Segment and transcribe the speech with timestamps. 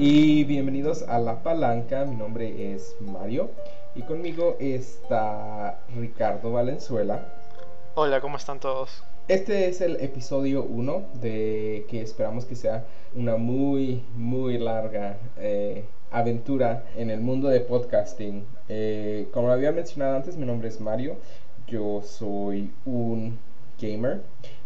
[0.00, 2.04] y bienvenidos a La Palanca.
[2.04, 3.50] Mi nombre es Mario
[3.96, 7.26] y conmigo está Ricardo Valenzuela.
[7.96, 9.02] Hola, ¿cómo están todos?
[9.26, 12.84] Este es el episodio 1 de que esperamos que sea
[13.16, 18.46] una muy, muy larga eh, aventura en el mundo de podcasting.
[18.68, 21.16] Eh, como lo había mencionado antes, mi nombre es Mario.
[21.66, 23.36] Yo soy un
[23.80, 24.22] gamer.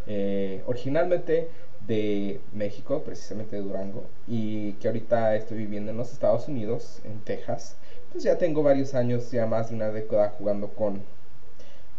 [0.06, 1.48] Eh, originalmente
[1.86, 7.20] de México, precisamente de Durango, y que ahorita estoy viviendo en los Estados Unidos, en
[7.20, 7.76] Texas.
[8.12, 11.02] Pues ya tengo varios años, ya más de una década jugando con,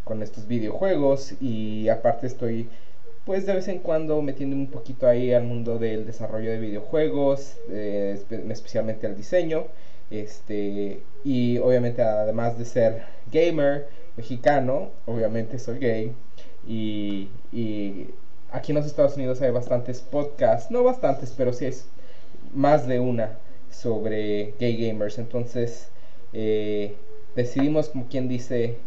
[0.03, 2.69] con estos videojuegos y aparte estoy
[3.25, 7.55] pues de vez en cuando metiéndome un poquito ahí al mundo del desarrollo de videojuegos,
[7.69, 9.67] eh, especialmente al diseño.
[10.11, 16.13] Este, y obviamente además de ser gamer mexicano, obviamente soy gay
[16.67, 18.09] y, y
[18.53, 21.87] aquí en los Estados Unidos hay bastantes podcasts, no bastantes, pero sí es
[22.53, 23.37] más de una
[23.69, 25.17] sobre gay gamers.
[25.17, 25.89] Entonces
[26.31, 26.95] eh,
[27.35, 28.77] decidimos, como quien dice,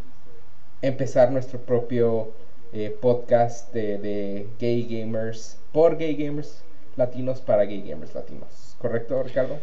[0.81, 2.31] empezar nuestro propio
[2.73, 6.63] eh, podcast de, gay gamers por gay gamers
[6.97, 8.77] latinos para gay gamers latinos.
[8.79, 9.59] ¿Correcto, Ricardo?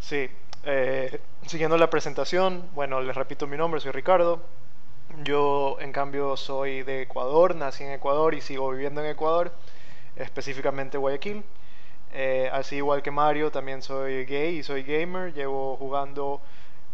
[0.00, 0.28] Sí.
[0.64, 4.40] Eh, siguiendo la presentación, bueno, les repito mi nombre, soy Ricardo.
[5.24, 9.52] Yo, en cambio, soy de Ecuador, nací en Ecuador y sigo viviendo en Ecuador,
[10.16, 11.44] específicamente Guayaquil.
[12.12, 15.34] Eh, así igual que Mario, también soy gay y soy gamer.
[15.34, 16.40] Llevo jugando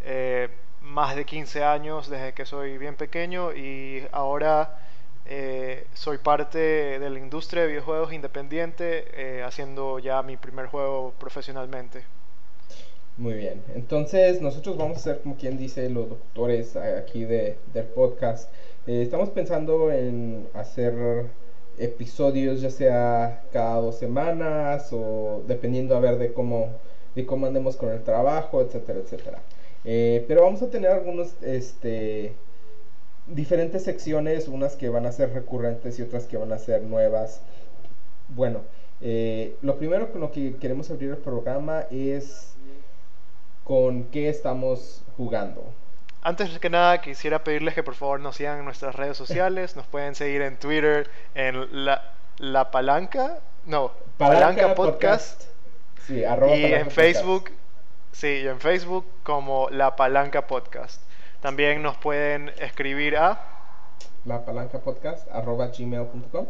[0.03, 0.51] eh,
[0.83, 4.79] más de 15 años desde que soy bien pequeño y ahora
[5.27, 6.59] eh, soy parte
[7.01, 12.05] de la industria de videojuegos independiente, haciendo ya mi primer juego profesionalmente.
[13.23, 17.85] Muy bien, entonces nosotros vamos a ser como quien dice los doctores aquí de, del
[17.85, 18.51] podcast.
[18.89, 21.27] Eh, estamos pensando en hacer
[21.79, 26.71] episodios ya sea cada dos semanas o dependiendo a ver de cómo,
[27.15, 29.39] de cómo andemos con el trabajo, etcétera, etcétera.
[29.85, 32.35] Eh, pero vamos a tener algunos este,
[33.29, 37.41] diferentes secciones, unas que van a ser recurrentes y otras que van a ser nuevas.
[38.31, 38.63] Bueno,
[39.01, 42.53] eh, lo primero con lo que queremos abrir el programa es
[43.65, 45.65] con qué estamos jugando.
[46.23, 49.75] Antes que nada, quisiera pedirles que por favor nos sigan en nuestras redes sociales.
[49.77, 55.45] Nos pueden seguir en Twitter en La, la Palanca, no, Palanca, Podcast.
[56.07, 57.51] Sí, arroba y en Facebook,
[58.13, 61.03] sí, en Facebook como La Palanca Podcast.
[61.41, 63.41] También nos pueden escribir a
[64.25, 66.47] la palanca podcast arroba gmail.com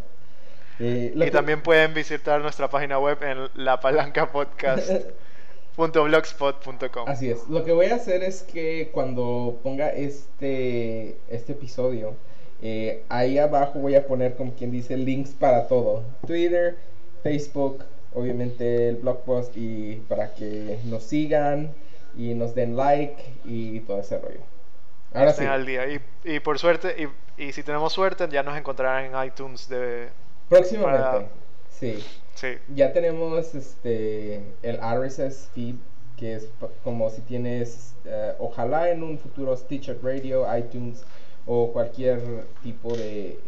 [0.78, 4.91] eh, y también pueden visitar nuestra página web en la palanca podcast
[5.77, 7.49] .blogspot.com Así es.
[7.49, 12.15] Lo que voy a hacer es que cuando ponga este, este episodio,
[12.62, 16.05] eh, ahí abajo voy a poner como quien dice links para todo.
[16.27, 16.77] Twitter,
[17.22, 17.84] Facebook,
[18.15, 21.72] obviamente el blog post y para que nos sigan
[22.16, 24.41] y nos den like y todo ese rollo.
[25.15, 25.44] Ahora sí.
[25.44, 25.84] Al día.
[26.25, 30.09] Y, por suerte, y, y, si tenemos suerte, ya nos encontrarán en iTunes de...
[30.49, 31.27] Próximamente.
[31.71, 32.03] Sí.
[32.75, 35.76] Ya tenemos este el RSS feed,
[36.16, 36.48] que es
[36.84, 41.04] como si tienes, eh, ojalá en un futuro Stitcher Radio, iTunes
[41.47, 42.21] o cualquier
[42.62, 43.38] tipo de eh,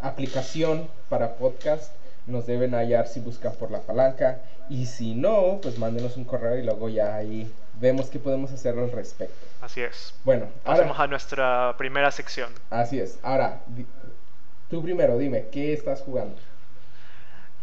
[0.00, 1.94] aplicación para podcast,
[2.26, 4.40] nos deben hallar si buscan por la palanca.
[4.68, 8.78] Y si no, pues mándenos un correo y luego ya ahí vemos qué podemos hacer
[8.78, 9.34] al respecto.
[9.60, 10.14] Así es.
[10.24, 12.50] Bueno, pasemos a nuestra primera sección.
[12.70, 13.18] Así es.
[13.22, 13.60] Ahora,
[14.70, 16.36] tú primero, dime, ¿qué estás jugando?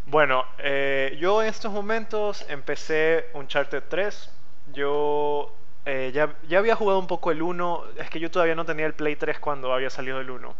[0.10, 4.32] Bueno, eh, yo en estos momentos empecé Uncharted 3.
[4.74, 5.54] Yo
[5.86, 7.84] eh, ya, ya, había jugado un poco el 1.
[7.98, 10.56] Es que yo todavía no tenía el Play 3 cuando había salido el 1.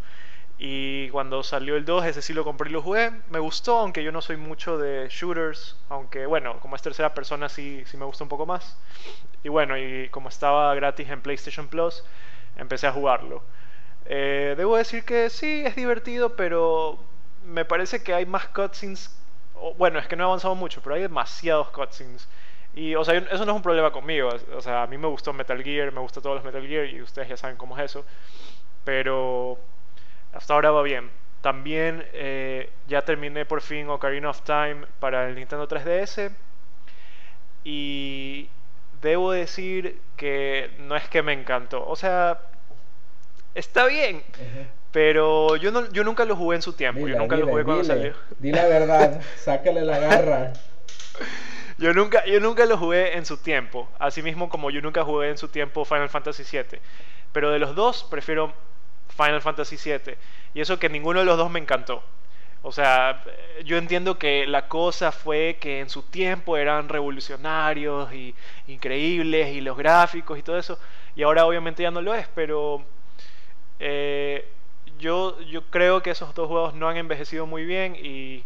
[0.60, 3.12] Y cuando salió el 2, ese sí lo compré y lo jugué.
[3.32, 5.78] Me gustó, aunque yo no soy mucho de shooters.
[5.90, 8.78] Aunque bueno, como es tercera persona sí, sí me gusta un poco más.
[9.44, 12.06] Y bueno, y como estaba gratis en PlayStation Plus,
[12.56, 13.42] empecé a jugarlo.
[14.06, 17.00] Eh, debo decir que sí, es divertido, pero
[17.46, 19.19] me parece que hay más cutscenes
[19.78, 22.28] bueno, es que no he avanzado mucho, pero hay demasiados cutscenes.
[22.76, 24.30] Y, o sea, eso no es un problema conmigo.
[24.56, 27.02] O sea, a mí me gustó Metal Gear, me gustan todos los Metal Gear y
[27.02, 28.06] ustedes ya saben cómo es eso.
[28.84, 29.58] Pero
[30.34, 31.10] hasta ahora va bien.
[31.42, 36.32] También eh, ya terminé por fin Ocarina of Time para el Nintendo 3DS.
[37.64, 38.50] Y
[39.02, 41.88] debo decir que no es que me encantó.
[41.88, 42.40] O sea,
[43.56, 44.24] está bien.
[44.92, 47.08] Pero yo, no, yo nunca lo jugué en su tiempo.
[47.08, 48.14] yo nunca lo jugué cuando salió.
[48.40, 50.54] Di la verdad, sácale la garra.
[51.78, 53.88] yo, nunca, yo nunca lo jugué en su tiempo.
[54.00, 56.80] Así mismo como yo nunca jugué en su tiempo Final Fantasy VII.
[57.32, 58.54] Pero de los dos, prefiero
[59.16, 60.16] Final Fantasy VII.
[60.56, 62.04] Y eso que ninguno de los dos me encantó.
[62.62, 63.24] O sea,
[63.64, 68.36] yo entiendo que la cosa fue que en su tiempo eran revolucionarios y
[68.68, 70.78] increíbles y los gráficos y todo eso,
[71.16, 72.84] y ahora obviamente ya no lo es, pero
[73.80, 74.46] eh,
[75.00, 78.44] yo, yo creo que esos dos juegos no han envejecido muy bien y...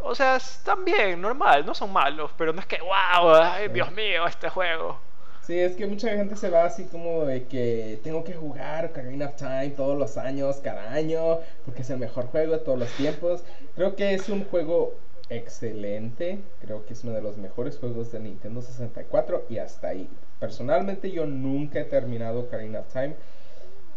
[0.00, 3.90] O sea, están bien, normal, no son malos, pero no es que, wow, ay, Dios
[3.92, 4.98] mío, este juego.
[5.46, 9.26] Sí, es que mucha gente se va así como de que tengo que jugar Ocarina
[9.26, 12.88] of Time todos los años, cada año, porque es el mejor juego de todos los
[12.92, 13.44] tiempos.
[13.74, 14.94] Creo que es un juego
[15.28, 20.08] excelente, creo que es uno de los mejores juegos de Nintendo 64 y hasta ahí.
[20.40, 23.14] Personalmente yo nunca he terminado Ocarina of Time.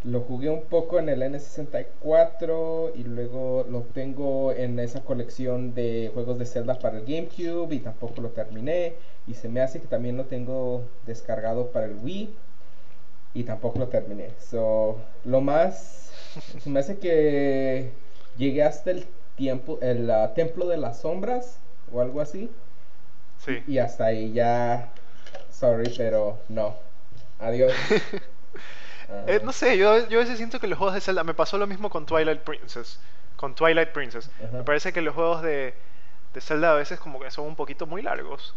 [0.04, 6.12] Lo jugué un poco en el N64 y luego lo tengo en esa colección de
[6.14, 8.94] juegos de Zelda para el GameCube y tampoco lo terminé.
[9.26, 12.34] Y se me hace que también lo tengo descargado para el Wii
[13.34, 14.30] y tampoco lo terminé.
[14.40, 16.12] So, lo más,
[16.60, 17.92] se me hace que
[18.38, 19.06] llegué hasta el
[19.36, 21.60] tiempo, el uh, Templo de las Sombras
[21.92, 22.50] o algo así.
[23.46, 23.64] Sí.
[23.68, 24.92] Y hasta ahí ya,
[25.52, 26.76] sorry, pero no.
[27.40, 27.74] Adiós.
[29.28, 31.24] Eh, no sé, yo, yo a veces siento que los juegos de Zelda.
[31.24, 33.00] Me pasó lo mismo con Twilight Princess.
[33.36, 34.30] Con Twilight Princess.
[34.52, 35.74] Me parece que los juegos de,
[36.34, 38.54] de Zelda a veces como que son un poquito muy largos.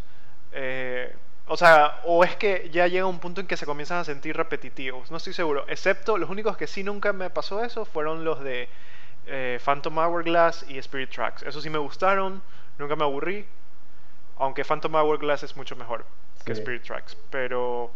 [0.53, 1.15] Eh,
[1.47, 4.37] o sea, o es que ya llega un punto en que se comienzan a sentir
[4.37, 5.11] repetitivos.
[5.11, 5.65] No estoy seguro.
[5.69, 8.69] Excepto los únicos que sí nunca me pasó eso fueron los de
[9.27, 11.43] eh, Phantom Hourglass y Spirit Tracks.
[11.43, 12.43] Eso sí me gustaron.
[12.79, 13.47] Nunca me aburrí.
[14.39, 16.07] Aunque Phantom Hourglass es mucho mejor
[16.45, 17.17] que Spirit Tracks.
[17.31, 17.91] Pero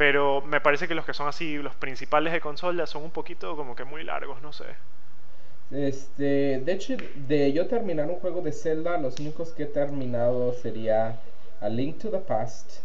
[0.00, 3.54] pero me parece que los que son así, los principales de consola, son un poquito
[3.54, 4.64] como que muy largos, no sé.
[5.70, 6.96] Este, de hecho,
[7.28, 11.20] de yo terminar un juego de Zelda, los únicos que he terminado sería
[11.60, 12.78] A Link to the Past,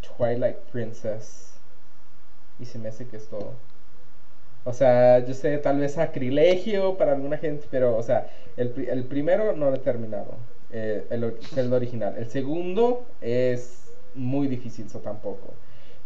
[0.00, 1.52] Twilight Princess,
[2.58, 3.52] y se me hace que es todo.
[4.64, 9.04] O sea, yo sé, tal vez sacrilegio para alguna gente, pero, o sea, el, el
[9.04, 10.34] primero no lo he terminado,
[10.72, 12.16] eh, el, el original.
[12.18, 15.54] El segundo es muy difícil, eso tampoco.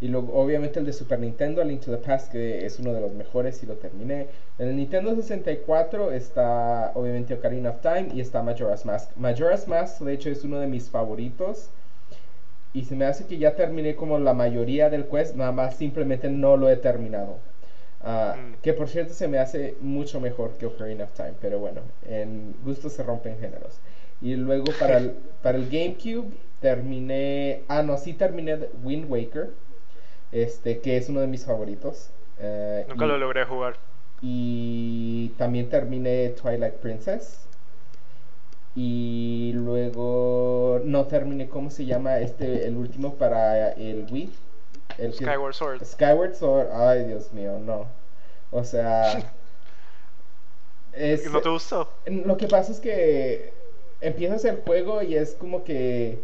[0.03, 3.01] Y luego, obviamente, el de Super Nintendo, Link to the Past, que es uno de
[3.01, 4.27] los mejores y lo terminé.
[4.59, 9.17] En el Nintendo 64 está, obviamente, Ocarina of Time y está Majora's Mask.
[9.17, 11.71] Majora's Mask, de hecho, es uno de mis favoritos.
[12.73, 16.29] Y se me hace que ya terminé como la mayoría del quest, nada más simplemente
[16.29, 17.37] no lo he terminado.
[18.03, 18.55] Ah, mm.
[18.61, 22.57] Que por cierto se me hace mucho mejor que Ocarina of Time, pero bueno, en
[22.65, 23.79] gusto se rompen géneros.
[24.21, 25.13] Y luego para el,
[25.43, 29.62] para el GameCube terminé, ah no, sí terminé Wind Waker
[30.33, 32.11] este, que es uno de mis favoritos.
[32.39, 33.77] Eh, Nunca lo logré jugar.
[34.21, 37.47] Y también terminé Twilight Princess.
[38.75, 42.19] Y luego no terminé, ¿cómo se llama?
[42.19, 44.33] Este, el último para el Wii.
[44.99, 45.85] El Skyward Sword.
[45.85, 47.87] Skyward Sword, ay Dios mío, no.
[48.51, 49.33] O sea...
[50.93, 51.89] es, ¿No te gustó?
[52.07, 53.53] Lo que pasa es que
[54.01, 56.19] empiezas el juego y es como que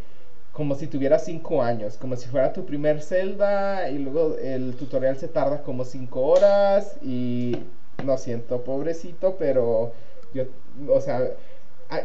[0.59, 5.17] como si tuviera 5 años, como si fuera tu primer Zelda y luego el tutorial
[5.17, 7.57] se tarda como 5 horas y
[8.05, 9.93] lo siento, pobrecito, pero
[10.35, 10.47] yo,
[10.89, 11.31] o sea,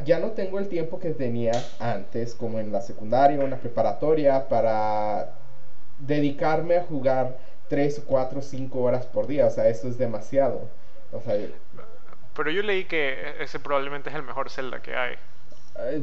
[0.06, 3.58] ya no tengo el tiempo que tenía antes, como en la secundaria o en la
[3.58, 5.32] preparatoria, para
[5.98, 7.36] dedicarme a jugar
[7.70, 10.70] 3, 4, 5 horas por día, o sea, eso es demasiado.
[11.12, 11.36] O sea,
[12.36, 15.16] pero yo leí que ese probablemente es el mejor Zelda que hay.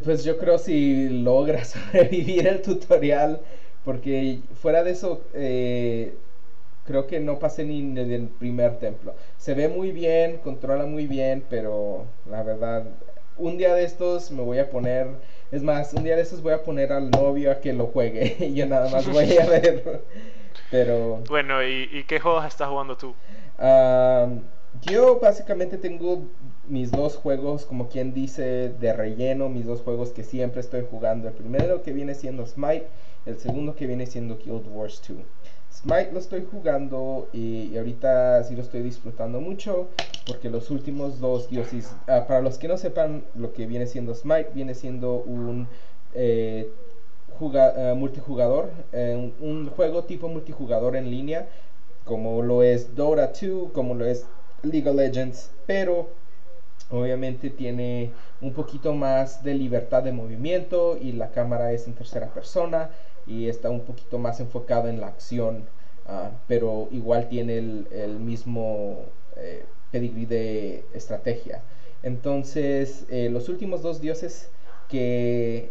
[0.04, 3.40] Pues yo creo si logra sobrevivir el tutorial,
[3.84, 6.14] porque fuera de eso, eh,
[6.84, 9.14] creo que no pasé ni del primer templo.
[9.38, 12.84] Se ve muy bien, controla muy bien, pero la verdad,
[13.36, 15.08] un día de estos me voy a poner,
[15.50, 18.36] es más, un día de estos voy a poner al novio a que lo juegue
[18.40, 20.02] y yo nada más voy a ver.
[20.70, 21.22] Pero...
[21.28, 23.14] Bueno, ¿y, qué juegos estás jugando tú?
[24.82, 26.22] yo básicamente tengo
[26.70, 31.28] mis dos juegos, como quien dice, de relleno, mis dos juegos que siempre estoy jugando.
[31.28, 32.86] El primero que viene siendo Smite,
[33.26, 35.18] el segundo que viene siendo Guild Wars 2.
[35.72, 39.88] Smite lo estoy jugando y, ahorita sí lo estoy disfrutando mucho
[40.26, 44.14] porque los últimos dos dioses, ah, para los que no sepan lo que viene siendo
[44.14, 45.66] Smite, viene siendo un
[46.14, 46.70] eh,
[47.40, 51.48] ah, multijugador, eh, un, juego tipo multijugador en línea
[52.04, 54.26] como lo es Dota 2, como lo es
[54.62, 56.08] League of Legends, pero
[56.90, 62.28] Obviamente tiene un poquito más de libertad de movimiento y la cámara es en tercera
[62.28, 62.90] persona
[63.26, 65.66] y está un poquito más enfocado en la acción,
[66.06, 69.04] ah, pero igual tiene el, mismo
[69.36, 71.62] eh, pedigrí de estrategia.
[72.02, 74.50] Entonces, eh, los últimos dos dioses
[74.88, 75.70] que,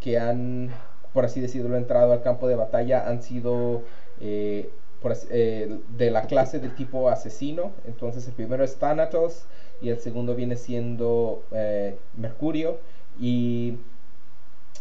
[0.00, 0.70] que han,
[1.14, 3.82] por así decirlo, entrado al campo de batalla han sido
[4.20, 4.70] eh,
[5.96, 7.72] de la clase del tipo asesino.
[7.86, 9.46] Entonces, el primero es Thanatos
[9.80, 12.78] y el segundo viene siendo eh, Mercurio.
[13.20, 13.74] Y,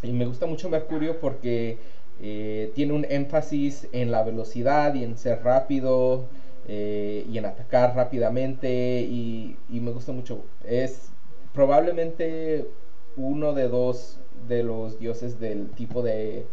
[0.04, 1.77] y, me gusta mucho Mercurio porque
[2.22, 6.25] eh, tiene un énfasis en la velocidad y en ser rápido
[6.68, 10.44] eh, y en atacar rápidamente y, y me gusta mucho.
[10.66, 11.10] Es
[11.54, 12.68] probablemente
[13.16, 16.46] uno de dos de los dioses del tipo de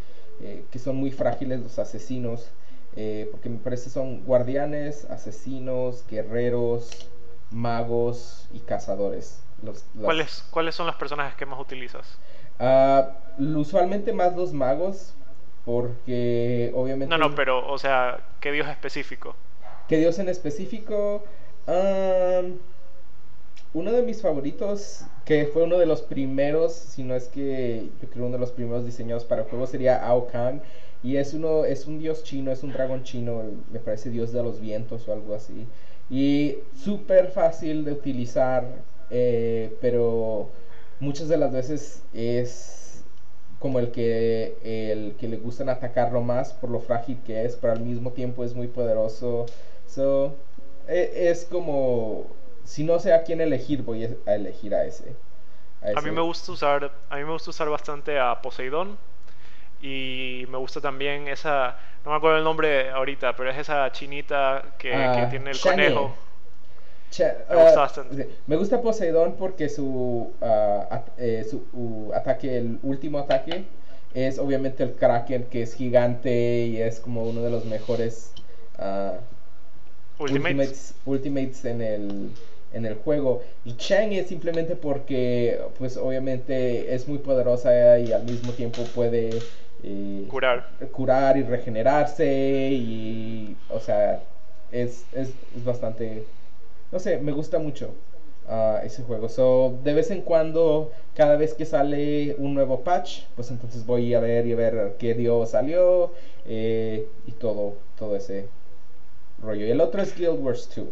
[0.70, 2.50] que son muy frágiles los asesinos
[3.30, 7.08] porque me parece son guardianes asesinos guerreros
[7.50, 12.18] magos y cazadores los, ¿Cuáles, ¿Cuáles son los personajes que más utilizas?
[12.58, 15.14] Uh, usualmente más los magos
[15.64, 19.34] porque obviamente no no pero o sea qué dios específico
[19.88, 21.24] qué dios en específico
[21.66, 22.58] um,
[23.74, 28.08] uno de mis favoritos, que fue uno de los primeros, si no es que yo
[28.08, 30.60] creo uno de los primeros diseñados para el juego, sería Ao Kang.
[31.02, 34.42] Y es, uno, es un dios chino, es un dragón chino, me parece dios de
[34.42, 35.66] los vientos o algo así.
[36.10, 38.64] Y súper fácil de utilizar,
[39.10, 40.50] eh, pero
[41.00, 43.04] muchas de las veces es
[43.58, 47.72] como el que, el que le gustan atacarlo más por lo frágil que es, pero
[47.72, 49.46] al mismo tiempo es muy poderoso.
[49.86, 50.34] So,
[50.86, 52.26] e, es como
[52.64, 55.14] si no sé a quién elegir, voy a elegir a ese.
[55.96, 58.96] A, mí me gusta usar, a mí me gusta usar bastante a Poseidón
[59.84, 61.76] y me gusta también esa,
[62.06, 66.14] no me acuerdo el nombre ahorita, pero es esa chinita que, ah, tiene el conejo.
[67.18, 68.30] me gusta bastante.
[68.46, 73.64] Me gusta Poseidón porque su, uh, eh, su ataque, el último ataque,
[74.14, 78.32] es obviamente el Kraken que es gigante y es como uno de los mejores
[80.18, 80.94] ultimates.
[81.04, 82.30] ultimates en el
[82.72, 83.42] en el juego.
[83.64, 89.30] Y Chang es simplemente porque, pues obviamente es muy poderosa y al mismo tiempo puede
[90.28, 90.68] curar.
[90.92, 94.22] curar y regenerarse y, o sea,
[94.72, 96.24] es, es, es bastante,
[96.90, 97.94] no sé, me gusta mucho.
[98.46, 99.30] Uh, ese juego.
[99.30, 104.12] So, de vez en cuando, cada vez que sale un nuevo patch, pues entonces voy
[104.12, 106.12] a ver y a ver qué dio salió
[106.44, 108.46] eh, y todo, todo ese
[109.42, 109.64] rollo.
[109.64, 110.86] Y el otro es Guild Wars 2.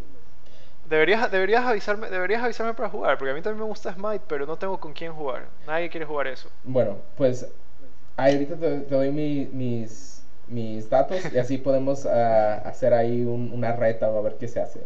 [0.88, 4.46] Deberías, deberías, avisarme, deberías avisarme para jugar, porque a mí también me gusta Smite, pero
[4.46, 5.46] no tengo con quién jugar.
[5.66, 6.48] Nadie quiere jugar eso.
[6.64, 7.46] Bueno, pues
[8.16, 14.18] ahorita te, doy mis, mis datos y así podemos ah, hacer ahí una reta o
[14.18, 14.80] a ver qué se hace.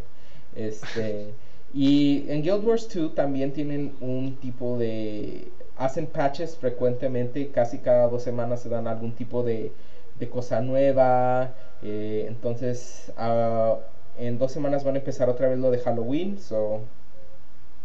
[0.55, 1.33] Este,
[1.73, 5.49] y en Guild Wars 2 también tienen un tipo de...
[5.75, 9.71] Hacen patches frecuentemente, casi cada dos semanas se dan algún tipo de,
[10.19, 11.53] de cosa nueva.
[11.83, 13.77] Eh, entonces, uh,
[14.17, 16.81] en dos semanas van a empezar otra vez lo de Halloween, so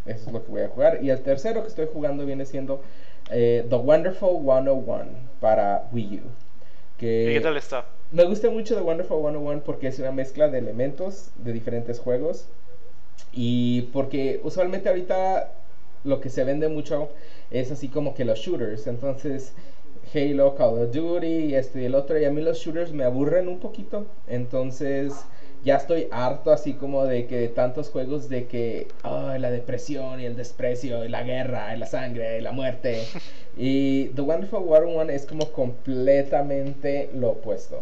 [0.05, 1.03] eso es lo que voy a jugar.
[1.03, 2.81] Y el tercero que estoy jugando viene siendo
[3.31, 5.05] eh, The Wonderful 101
[5.39, 6.29] para Wii U.
[6.97, 7.85] Que ¿Y qué tal está?
[8.11, 12.47] Me gusta mucho The Wonderful 101 porque es una mezcla de elementos de diferentes juegos.
[13.31, 15.51] Y porque usualmente ahorita
[16.03, 17.09] lo que se vende mucho
[17.49, 18.87] es así como que los shooters.
[18.87, 19.53] Entonces,
[20.13, 22.19] Halo, Call of Duty, este y el otro.
[22.19, 24.05] Y a mí los shooters me aburren un poquito.
[24.27, 25.13] Entonces
[25.63, 30.35] ya estoy harto así como de que tantos juegos de que la depresión y el
[30.35, 33.03] desprecio y la guerra y la sangre y la muerte.
[33.57, 37.81] Y The Wonderful One es como completamente lo opuesto.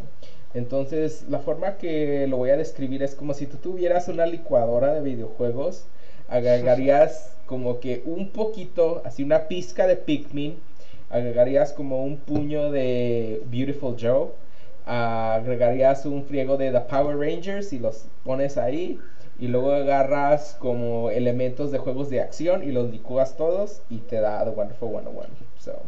[0.54, 4.94] Entonces la forma que lo voy a describir es como si tú tuvieras una licuadora
[4.94, 5.86] de videojuegos
[6.28, 10.58] agregarías como que un poquito así una pizca de Pikmin
[11.10, 14.30] agregarías como un puño de Beautiful Joe
[14.86, 19.00] agregarías un friego de The Power Rangers y los pones ahí
[19.40, 24.20] y luego agarras como elementos de juegos de acción y los licúas todos y te
[24.20, 25.28] da The Wonderful 101.
[25.60, 25.82] So,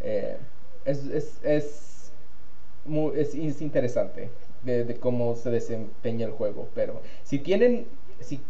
[0.00, 0.36] eh,
[0.84, 2.12] es, es, es,
[2.84, 4.30] muy, es, interesante
[4.64, 6.68] de, cómo se desempeña el juego.
[6.74, 7.86] Pero si tienen,
[8.18, 8.40] si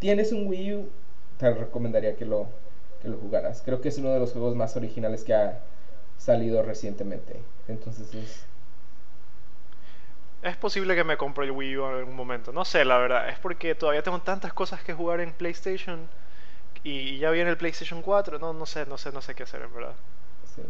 [0.00, 0.88] tienes un Wii U,
[1.38, 2.48] te recomendaría que lo,
[3.00, 3.62] que lo jugaras.
[3.64, 5.60] Creo que es uno de los juegos más originales que ha
[6.18, 7.36] salido recientemente.
[7.68, 8.46] Entonces es
[10.46, 12.52] es posible que me compre el Wii U en algún momento.
[12.52, 13.28] No sé, la verdad.
[13.28, 16.08] Es porque todavía tengo tantas cosas que jugar en PlayStation.
[16.84, 18.38] Y ya viene el PlayStation 4.
[18.38, 19.94] No, no sé, no sé, no sé qué hacer, en verdad.
[20.54, 20.62] Sí.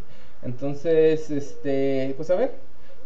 [0.43, 2.55] Entonces, este, pues a ver.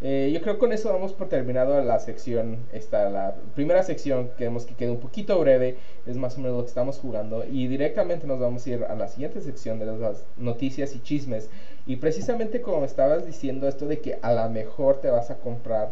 [0.03, 4.31] Eh, yo creo que con eso damos por terminado la sección, esta, la primera sección,
[4.35, 7.67] queremos que quede un poquito breve, es más o menos lo que estamos jugando, y
[7.67, 11.51] directamente nos vamos a ir a la siguiente sección de las noticias y chismes,
[11.85, 15.91] y precisamente como estabas diciendo esto de que a lo mejor te vas a comprar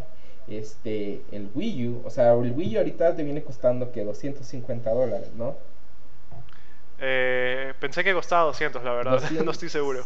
[0.49, 4.89] este, el Wii U, o sea, el Wii U ahorita te viene costando que 250
[4.91, 5.55] dólares, ¿no?
[6.99, 10.03] Eh, pensé que costaba 200, la verdad, no estoy seguro.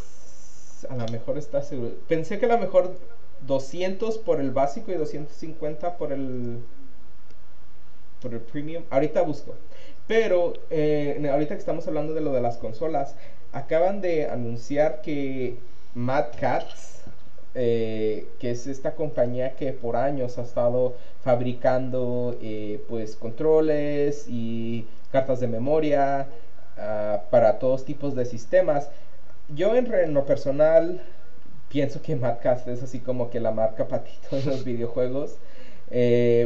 [0.89, 1.93] A lo mejor está seguro.
[2.07, 2.95] Pensé que a lo mejor
[3.47, 6.59] 200 por el básico y 250 por el
[8.21, 8.83] por el premium.
[8.89, 9.55] Ahorita busco.
[10.07, 13.15] Pero eh, ahorita que estamos hablando de lo de las consolas,
[13.51, 15.57] acaban de anunciar que
[15.93, 16.92] Mad Cats,
[17.55, 24.87] eh, que es esta compañía que por años ha estado fabricando eh, pues controles y
[25.11, 26.27] cartas de memoria
[26.77, 28.89] ah, para todos tipos de sistemas.
[29.55, 31.01] Yo en, lo personal
[31.69, 35.37] pienso que Mad Cats es así como que la marca patito en los videojuegos.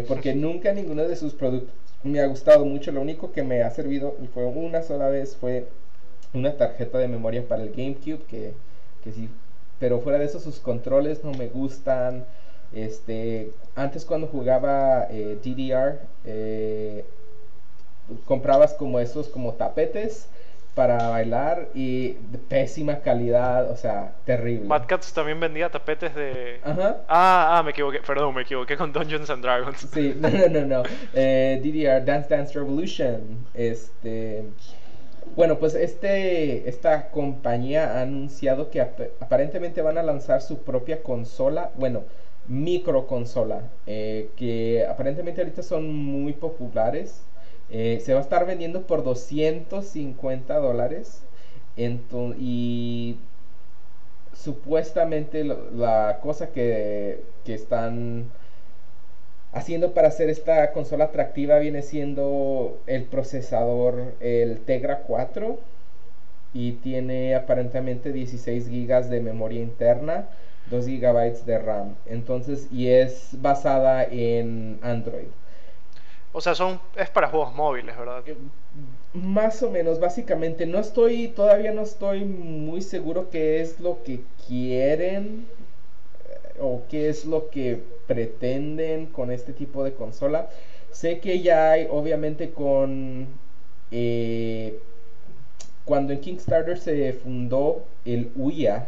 [0.07, 1.73] porque nunca ninguno de sus productos
[2.03, 2.91] me ha gustado mucho.
[2.91, 5.67] Lo único que me ha servido, y fue una sola vez, fue
[6.33, 8.53] una tarjeta de memoria para el GameCube, que,
[9.03, 9.29] que sí,
[9.79, 12.25] pero fuera de eso sus controles no me gustan.
[12.73, 17.05] Este, antes cuando jugaba eh, DDR, eh,
[18.25, 20.27] comprabas como esos como tapetes
[20.77, 24.67] para bailar y de pésima calidad, o sea, terrible.
[24.67, 26.59] Mad Cats también vendía tapetes de...
[26.63, 26.97] Ajá.
[27.07, 29.87] Ah, ah, me equivoqué, perdón, me equivoqué con Dungeons and Dragons.
[29.91, 30.83] Sí, no, no, no, no.
[31.15, 33.43] Eh, DDR, Dance Dance Revolution.
[33.55, 34.43] Este...
[35.37, 41.71] Bueno, pues este, esta compañía ha anunciado que aparentemente van a lanzar su propia consola,
[41.77, 42.03] bueno,
[42.47, 47.21] microconsola, eh, que aparentemente ahorita son muy populares
[47.69, 51.23] eh, se va a estar vendiendo por 250 dólares.
[52.39, 53.17] Y
[54.33, 58.25] supuestamente la cosa que, que, están
[59.57, 65.59] haciendo para hacer esta consola atractiva viene siendo el procesador, el Tegra 4.
[66.53, 70.27] Y tiene aparentemente 16 gigas de memoria interna,
[70.71, 71.95] 2 gigabytes de RAM.
[72.05, 75.27] Entonces, y es basada en Android.
[76.31, 78.23] O sea, son es para juegos móviles, ¿verdad?
[78.27, 78.37] Eh,
[79.13, 80.65] más o menos, básicamente.
[80.65, 85.47] No estoy, todavía no estoy muy seguro qué es lo que quieren
[86.29, 90.49] eh, o qué es lo que pretenden con este tipo de consola.
[90.91, 93.27] Sé que ya hay, obviamente, con...
[93.91, 94.79] Eh,
[95.85, 98.87] cuando en Kickstarter se fundó el Uya,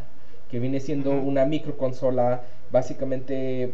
[0.51, 3.73] que viene siendo una microconsola básicamente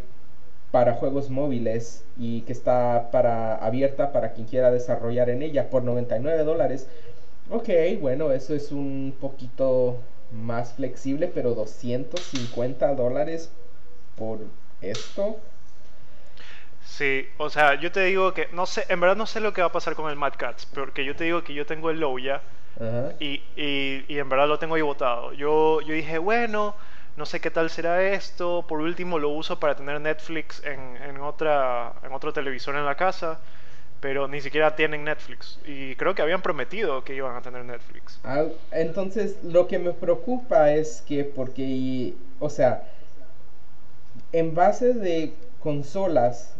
[0.71, 5.84] para juegos móviles y que está para abierta para quien quiera desarrollar en ella por
[5.84, 6.88] 99 dólares.
[7.49, 7.69] Ok,
[8.01, 9.97] bueno, eso es un poquito
[10.31, 13.51] más flexible, pero 250 dólares
[14.17, 14.39] por
[14.82, 15.40] esto.
[16.84, 19.62] Sí, o sea, yo te digo que no sé, en verdad no sé lo que
[19.62, 22.00] va a pasar con el Mad Cats, porque yo te digo que yo tengo el
[22.00, 22.42] Loya
[23.20, 25.34] y, y, y, en verdad lo tengo ahí botado.
[25.34, 26.76] Yo, yo dije, bueno,
[27.16, 28.66] no sé qué tal será esto.
[28.68, 32.96] Por último lo uso para tener Netflix en, en, otra, en otro televisor en la
[32.96, 33.40] casa,
[34.02, 35.60] pero ni siquiera tienen Netflix.
[35.66, 38.20] Y creo que habían prometido que iban a tener Netflix.
[38.24, 42.84] Ah, entonces lo que me preocupa es que porque, o sea,
[44.39, 46.54] en base de consolas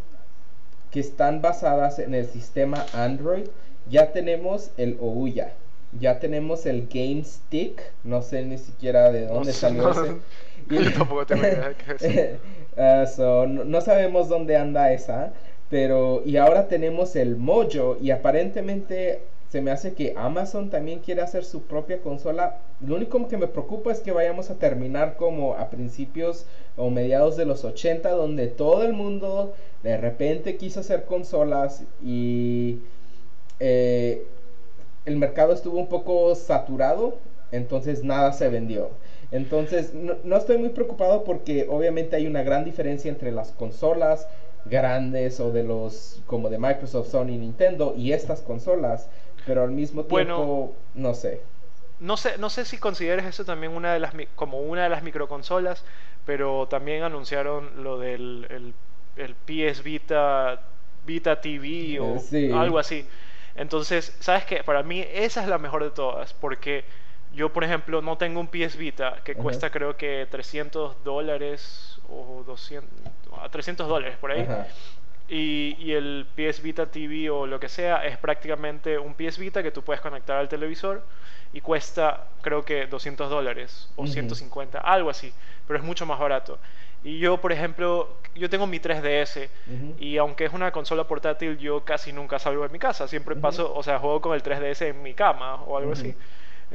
[0.92, 3.48] que están basadas en el sistema Android,
[3.90, 5.54] ya tenemos el Ouya
[6.00, 9.92] ya tenemos el Game Stick, no sé ni siquiera de dónde salió
[10.70, 10.92] ese.
[10.92, 12.28] tampoco tengo idea de qué
[12.76, 13.20] es.
[13.20, 15.34] uh, no, sabemos dónde anda esa,
[15.70, 21.22] pero y ahora tenemos el Mojo y aparentemente se me hace que Amazon también quiere
[21.22, 22.58] hacer su propia consola.
[22.82, 27.38] Lo único que me preocupa es que vayamos a terminar como a principios o mediados
[27.38, 29.54] de los 80, donde todo el mundo
[29.84, 32.80] de repente quiso hacer consolas y
[33.60, 34.26] eh,
[35.06, 37.18] el mercado estuvo un poco saturado,
[37.52, 38.90] entonces nada se vendió.
[39.32, 44.28] Entonces no, estoy muy preocupado porque obviamente hay una gran diferencia entre las consolas
[44.66, 49.08] grandes o de los como de Microsoft, Sony, Nintendo y estas consolas,
[49.46, 51.42] pero al mismo tiempo no sé.
[52.00, 55.02] No sé, no sé si consideres eso también una de las como una de las
[55.02, 55.86] microconsolas,
[56.26, 58.74] pero también anunciaron lo del
[59.16, 60.62] el, PS Vita
[61.06, 63.08] Vita TV o eh, algo así.
[63.56, 64.64] Entonces, ¿sabes qué?
[64.64, 66.84] Para mí esa es la mejor de todas, porque
[67.34, 72.44] yo, por ejemplo, no tengo un PS Vita que cuesta creo que 300 dólares o
[72.46, 72.90] 200,
[73.52, 74.48] 300 dólares por ahí.
[75.28, 79.64] Y, y, el PS Vita TV o lo que sea es prácticamente un PS Vita
[79.64, 81.04] que tú puedes conectar al televisor
[81.52, 85.34] y cuesta creo que 200 dólares o 150, algo así,
[85.66, 86.60] pero es mucho más barato.
[87.04, 89.48] Y yo, por ejemplo, yo tengo mi 3DS
[90.00, 93.08] y aunque es una consola portátil, yo casi nunca salgo de mi casa.
[93.08, 96.16] Siempre paso, o sea, juego con el 3DS en mi cama o algo así.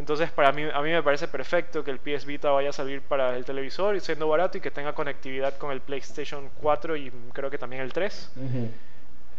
[0.00, 3.02] Entonces, para mí, a mí me parece perfecto que el PS Vita vaya a salir
[3.02, 7.10] para el televisor y siendo barato y que tenga conectividad con el PlayStation 4 y
[7.34, 8.32] creo que también el 3.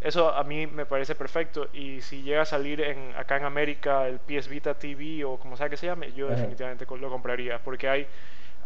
[0.01, 4.07] Eso a mí me parece perfecto y si llega a salir en, acá en América
[4.07, 7.89] el PS Vita TV o como sea que se llame, yo definitivamente lo compraría porque
[7.89, 8.07] hay,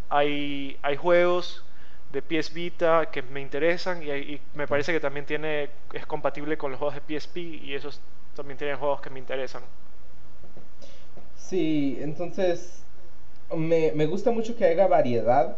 [0.10, 1.64] hay, hay juegos
[2.12, 6.72] de PS Vita que me interesan y, me parece que también tiene es compatible con
[6.72, 7.90] los juegos de PSP y eso
[8.36, 9.64] también tienen juegos que me interesan.
[11.50, 12.84] Sí, entonces
[13.56, 15.58] me, me gusta mucho que haya variedad,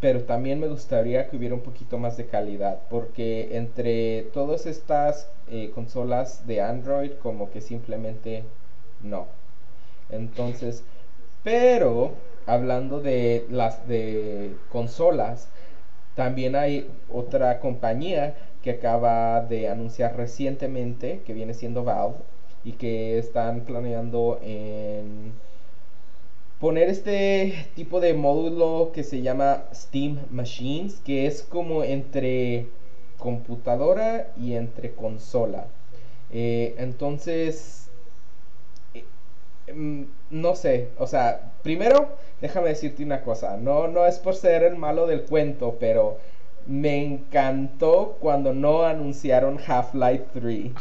[0.00, 5.30] pero también me gustaría que hubiera un poquito más de calidad, porque entre todas estas
[5.48, 8.44] eh, consolas de Android, como que simplemente
[9.02, 9.28] no.
[10.10, 10.84] Entonces,
[11.42, 12.12] pero
[12.46, 15.48] hablando de las de consolas,
[16.14, 22.16] también hay otra compañía que acaba de anunciar recientemente, que viene siendo Valve,
[22.64, 25.32] y que están planeando en
[26.60, 32.68] poner este tipo de módulo que se llama Steam Machines, que es como entre
[33.18, 35.66] computadora y entre consola.
[36.30, 37.88] Eh, entonces,
[38.94, 39.04] eh,
[39.74, 42.08] mm, no sé, o sea, primero
[42.42, 46.18] déjame decirte una cosa, no, no es por ser el malo del cuento, pero
[46.66, 50.72] me encantó cuando no anunciaron Half-Life 3.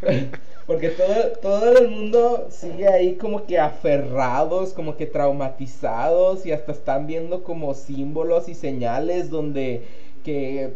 [0.70, 6.70] Porque todo, todo el mundo sigue ahí como que aferrados, como que traumatizados y hasta
[6.70, 9.84] están viendo como símbolos y señales donde
[10.24, 10.74] que...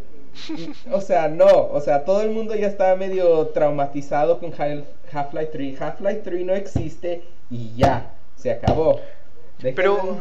[0.91, 5.81] O sea, no, o sea, todo el mundo ya está medio traumatizado con Half-Life 3.
[5.81, 8.99] Half-Life 3 no existe y ya, se acabó.
[9.63, 10.19] Pero...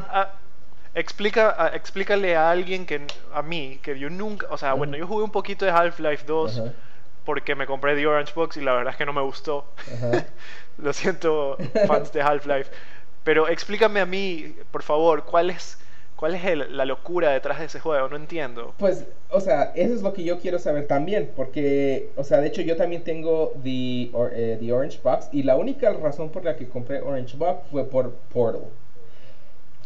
[0.93, 3.01] Explica, explícale a alguien que
[3.33, 6.61] a mí, que yo nunca, o sea, bueno, yo jugué un poquito de Half-Life 2
[7.25, 9.65] porque me compré The Orange Box y la verdad es que no me gustó.
[10.77, 11.57] Lo siento,
[11.87, 12.71] fans de Half-Life.
[13.23, 15.77] Pero explícame a mí, por favor, cuál es,
[16.15, 18.73] cuál es la locura detrás de ese juego, no entiendo.
[18.77, 22.47] Pues, o sea, eso es lo que yo quiero saber también, porque, o sea, de
[22.47, 26.57] hecho yo también tengo The, eh, The Orange Box y la única razón por la
[26.57, 28.63] que compré Orange Box fue por Portal.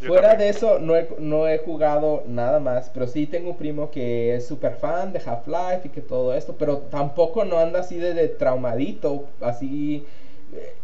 [0.05, 3.89] Fuera de eso, no he, no he jugado nada más, pero sí tengo un primo
[3.89, 7.97] que es súper fan de Half-Life y que todo esto, pero tampoco no anda así
[7.97, 10.05] de, traumadito, así,
[10.53, 10.75] eh,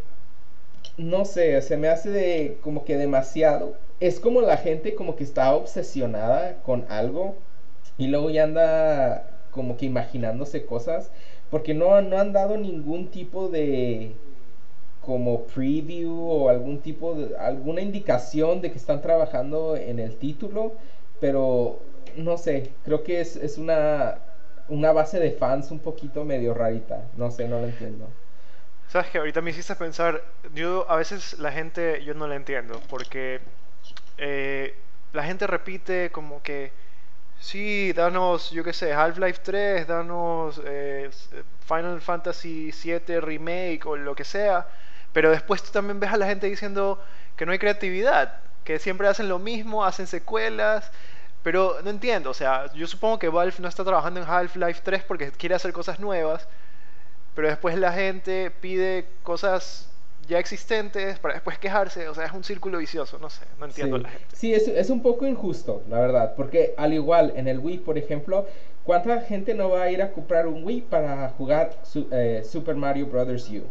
[0.97, 3.75] no sé, se me hace de como que demasiado.
[3.99, 7.35] Es como la gente como que está obsesionada con algo
[7.97, 11.11] y luego ya anda como que imaginándose cosas,
[11.51, 14.15] porque no, no han dado ningún tipo de
[15.05, 20.73] como preview o algún tipo de alguna indicación de que están trabajando en el título,
[21.19, 21.79] pero
[22.17, 24.15] no sé, creo que es, es una,
[24.69, 28.07] una base de fans un poquito medio rarita, no sé, no lo entiendo.
[28.87, 30.21] Sabes que ahorita me hiciste pensar,
[30.53, 33.39] yo a veces la gente yo no la entiendo, porque
[34.17, 34.75] eh,
[35.13, 36.71] la gente repite como que
[37.39, 41.09] sí, danos, yo qué sé, Half-Life 3, danos eh,
[41.67, 44.67] Final Fantasy 7 Remake o lo que sea,
[45.13, 46.99] pero después tú también ves a la gente diciendo
[47.37, 50.91] que no hay creatividad, que siempre hacen lo mismo, hacen secuelas.
[51.43, 55.03] Pero no entiendo, o sea, yo supongo que Valve no está trabajando en Half-Life 3
[55.03, 56.47] porque quiere hacer cosas nuevas,
[57.35, 59.89] pero después la gente pide cosas
[60.25, 63.97] ya existentes para después quejarse, o sea, es un círculo vicioso, no sé, no entiendo
[63.97, 64.25] la gente.
[64.33, 67.97] Sí, es, es, un poco injusto, la verdad, porque al igual en el Wii, por
[67.97, 68.47] ejemplo,
[68.85, 71.77] ¿cuánta gente no va a ir a comprar un Wii para jugar
[72.11, 73.49] eh, Super Mario Bros.
[73.49, 73.63] U?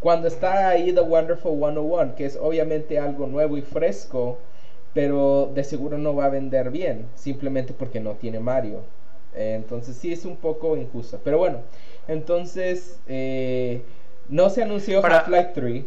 [0.00, 4.38] Cuando está ahí The Wonderful 101, que es obviamente algo nuevo y fresco,
[4.94, 8.82] pero de seguro no va a vender bien, simplemente porque no tiene Mario.
[9.34, 11.20] entonces sí es un poco injusto.
[11.22, 11.60] Pero bueno,
[12.06, 13.82] entonces eh,
[14.28, 15.84] no se anunció Half-Life 3.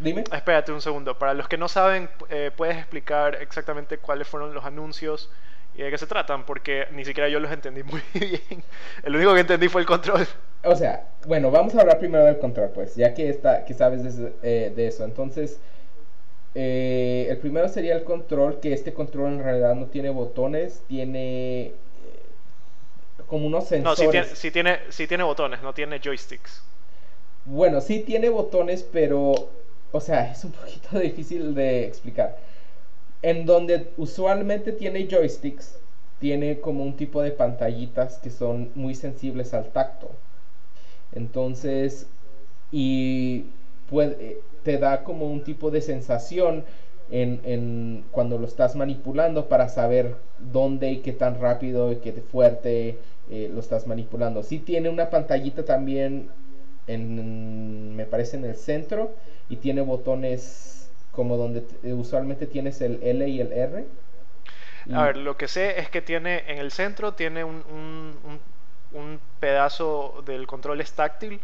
[0.00, 0.24] Dime.
[0.32, 1.18] Espérate un segundo.
[1.18, 5.30] Para los que no saben, eh, ¿puedes explicar exactamente cuáles fueron los anuncios
[5.74, 6.44] y de qué se tratan?
[6.44, 8.62] Porque ni siquiera yo los entendí muy bien.
[9.02, 10.26] El único que entendí fue el control
[10.64, 14.02] o sea, bueno, vamos a hablar primero del control, pues, ya que, está, que sabes
[14.42, 15.04] eh, de, eso.
[15.04, 15.60] Entonces,
[16.54, 21.66] eh, el primero sería el control, que este control en realidad no tiene botones, tiene
[21.66, 21.72] eh,
[23.26, 23.98] como unos sensores.
[23.98, 26.62] No, sí tiene, sí tiene, botones, no tiene joysticks.
[27.44, 29.34] Bueno, sí tiene botones, pero,
[29.92, 32.38] o sea, es un poquito difícil de explicar.
[33.24, 35.78] En donde usualmente tiene joysticks,
[36.20, 40.10] tiene como un tipo de pantallitas que son muy sensibles al tacto.
[41.10, 42.06] Entonces,
[42.70, 43.46] y
[43.88, 46.64] puede, te da como un tipo de sensación
[47.10, 50.16] en, cuando lo estás manipulando para saber
[50.52, 52.98] dónde y qué tan rápido y qué fuerte
[53.30, 54.42] eh, lo estás manipulando.
[54.42, 56.28] Sí tiene una pantallita también,
[56.86, 59.12] en, me parece, en el centro
[59.48, 60.83] y tiene botones
[61.14, 63.84] como donde usualmente tienes el L y el R.
[64.92, 67.62] A ver, lo que sé es que tiene en el centro tiene un
[68.94, 71.40] un pedazo del control es táctil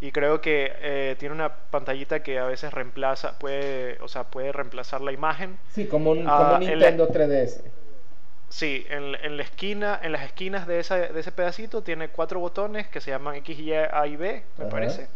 [0.00, 4.52] y creo que eh, tiene una pantallita que a veces reemplaza, puede, o sea, puede
[4.52, 5.58] reemplazar la imagen.
[5.72, 7.62] Sí, como un, ah, Nintendo 3DS.
[8.48, 12.88] Sí, en, la esquina, en las esquinas de, esa, de ese pedacito tiene cuatro botones
[12.88, 15.08] que se llaman X, Y, A y B, me parece.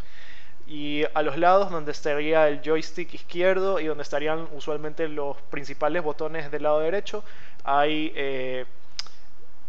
[0.66, 6.03] Y a los lados donde estaría el joystick izquierdo y donde estarían usualmente los principales
[6.03, 7.25] botones del lado derecho
[7.64, 8.64] hay eh,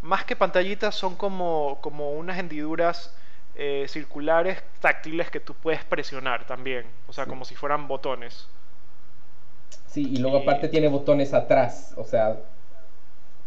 [0.03, 3.15] más que pantallitas son como, como unas hendiduras
[3.55, 8.47] eh, circulares táctiles que tú puedes presionar también, o sea, como si fueran botones.
[9.87, 12.37] Sí, y luego aparte tiene botones atrás, o sea...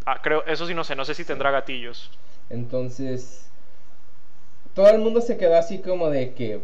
[0.05, 2.11] Ah, creo, eso sí no sé, no sé si tendrá gatillos.
[2.49, 3.46] Entonces,
[4.77, 6.61] todo el mundo se quedó así como de que.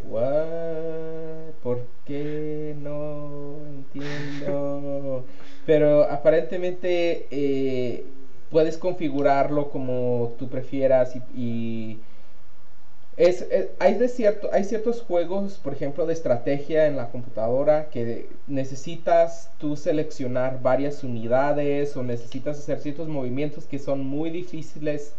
[1.62, 5.25] ¿por qué no entiendo?
[5.64, 8.05] Pero aparentemente eh,
[8.51, 12.01] puedes configurarlo como tú prefieras y,
[13.16, 13.46] es,
[13.79, 19.51] hay, de cierto, hay ciertos juegos, por ejemplo, de estrategia en la computadora que necesitas
[19.59, 25.14] tú seleccionar varias unidades o necesitas hacer ciertos movimientos que son muy difíciles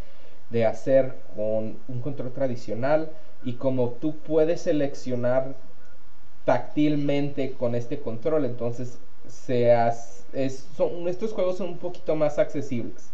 [0.54, 3.10] de hacer con un control tradicional
[3.44, 5.56] y como tú puedes seleccionar
[6.44, 10.24] táctilmente con este control, entonces seas,
[10.76, 13.10] son, estos juegos son un poquito más accesibles.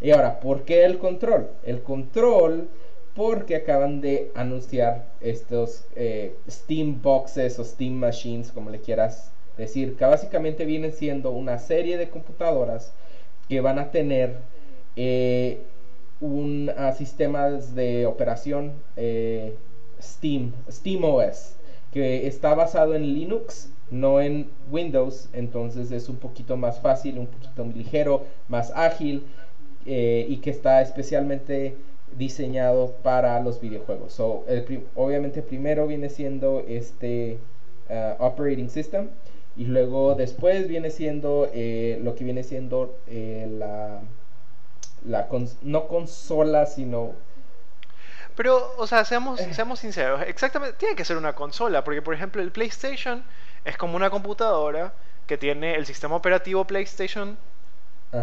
[0.00, 1.50] Y ahora, ¿por qué el control?
[1.62, 2.68] El control
[3.14, 9.94] porque acaban de anunciar estos eh, Steam Boxes o Steam Machines, como le quieras decir,
[9.96, 12.94] que básicamente vienen siendo una serie de computadoras
[13.46, 14.36] que van a tener
[14.96, 15.60] eh,
[16.20, 19.54] un uh, sistemas de operación eh,
[20.00, 21.56] Steam, SteamOS,
[21.92, 27.26] que está basado en Linux, no en Windows, entonces es un poquito más fácil, un
[27.26, 29.24] poquito ligero, más ágil
[29.86, 31.74] y que está especialmente
[32.16, 34.12] diseñado para los videojuegos.
[34.12, 34.44] So,
[34.94, 37.38] obviamente primero viene siendo este
[37.88, 39.08] uh, operating system
[39.56, 43.46] y luego después viene siendo eh, lo que viene siendo eh,
[45.04, 47.12] la, la no consola sino
[48.36, 49.52] pero o sea seamos eh.
[49.52, 53.24] seamos sinceros exactamente tiene que ser una consola porque por ejemplo el PlayStation
[53.64, 54.92] es como una computadora
[55.26, 57.36] que tiene el sistema operativo PlayStation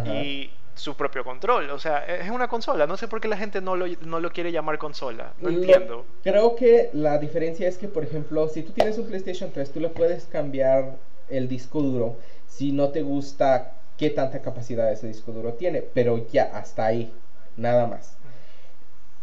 [0.04, 1.70] y su propio control.
[1.70, 2.86] O sea, es una consola.
[2.86, 5.32] No sé por qué la gente no lo, no lo quiere llamar consola.
[5.40, 6.04] No entiendo.
[6.22, 9.80] Creo que la diferencia es que, por ejemplo, si tú tienes un PlayStation 3, tú
[9.80, 10.96] le puedes cambiar
[11.28, 15.82] el disco duro si no te gusta qué tanta capacidad ese disco duro tiene.
[15.82, 17.12] Pero ya, hasta ahí.
[17.56, 18.16] Nada más.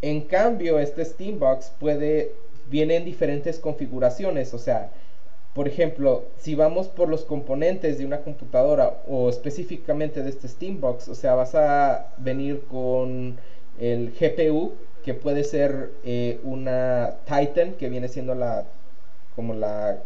[0.01, 2.33] En cambio, este Steambox puede...
[2.69, 4.53] Viene en diferentes configuraciones.
[4.53, 4.89] O sea,
[5.53, 11.09] por ejemplo, si vamos por los componentes de una computadora o específicamente de este Steambox,
[11.09, 13.37] o sea, vas a venir con
[13.79, 18.65] el GPU, que puede ser eh, una Titan, que viene siendo la
[19.35, 19.97] como la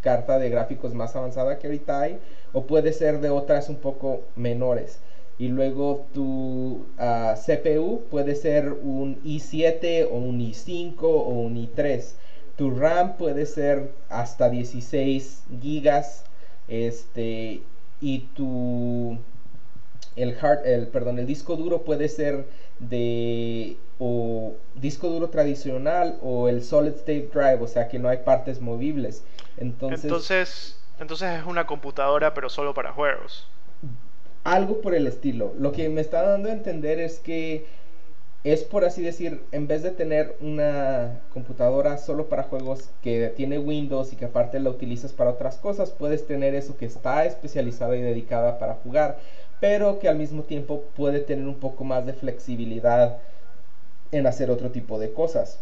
[0.00, 2.18] carta de gráficos más avanzada que ahorita hay,
[2.52, 5.00] o puede ser de otras un poco menores.
[5.38, 12.14] Y luego tu ah, CPU puede ser un i7 o un i5 o un i3
[12.58, 16.24] tu RAM puede ser hasta 16 gigas
[16.66, 17.62] este
[18.00, 19.16] y tu
[20.16, 22.46] el hard el perdón el disco duro puede ser
[22.80, 28.18] de o disco duro tradicional o el solid state drive o sea que no hay
[28.18, 29.22] partes movibles
[29.56, 33.48] entonces entonces entonces es una computadora pero solo para juegos
[34.44, 37.66] algo por el estilo lo que me está dando a entender es que
[38.44, 43.58] es por así decir, en vez de tener una computadora solo para juegos que tiene
[43.58, 47.96] Windows y que aparte la utilizas para otras cosas, puedes tener eso que está especializada
[47.96, 49.18] y dedicada para jugar,
[49.60, 53.18] pero que al mismo tiempo puede tener un poco más de flexibilidad
[54.12, 55.60] en hacer otro tipo de cosas.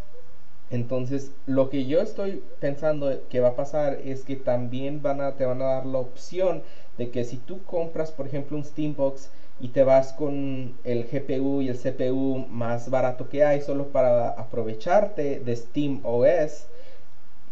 [0.70, 5.32] Entonces, lo que yo estoy pensando que va a pasar es que también van a,
[5.32, 6.62] te van a dar la opción
[6.98, 11.62] de que si tú compras, por ejemplo, un Steambox, y te vas con el GPU
[11.62, 16.66] y el CPU más barato que hay solo para aprovecharte de Steam OS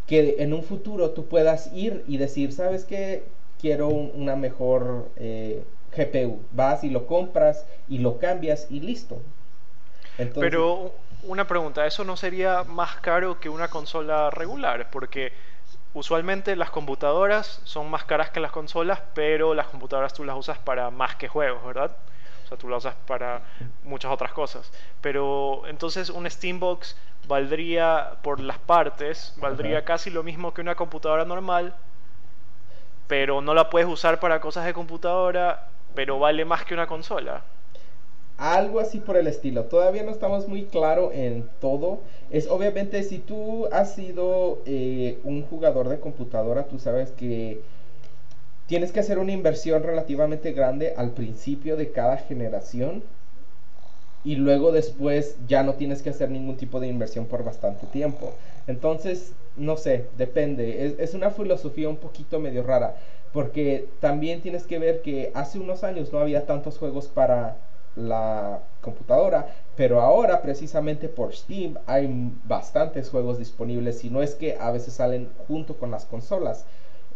[0.06, 3.22] que en un futuro tú puedas ir y decir sabes que
[3.58, 5.62] quiero una mejor eh,
[5.96, 9.22] GPU vas y lo compras y lo cambias y listo.
[10.34, 10.92] Pero
[11.26, 15.32] una pregunta eso no sería más caro que una consola regular porque
[15.94, 20.58] usualmente las computadoras son más caras que las consolas, pero las computadoras tú las usas
[20.58, 21.96] para más que juegos, ¿verdad?
[22.44, 23.42] O sea, tú las usas para
[23.84, 24.70] muchas otras cosas.
[25.00, 31.24] Pero entonces un Steambox valdría por las partes, valdría casi lo mismo que una computadora
[31.24, 31.74] normal,
[33.06, 37.42] pero no la puedes usar para cosas de computadora, pero vale más que una consola.
[38.36, 39.64] Algo así por el estilo.
[39.64, 42.00] Todavía no estamos muy claro en todo.
[42.30, 47.60] Es obviamente si tú has sido eh, un jugador de computadora, tú sabes que
[48.66, 53.02] tienes que hacer una inversión relativamente grande al principio de cada generación.
[54.24, 58.32] y luego después ya no tienes que hacer ningún tipo de inversión por bastante tiempo.
[58.66, 60.86] Entonces, no sé, depende.
[60.86, 62.96] Es, es, una filosofía un poquito medio rara,
[63.32, 67.58] porque también tienes que ver que hace unos años no había tantos juegos para
[67.96, 74.56] la computadora, pero ahora precisamente por Steam hay bastantes juegos disponibles y no es que
[74.58, 76.64] a veces salen junto con las consolas.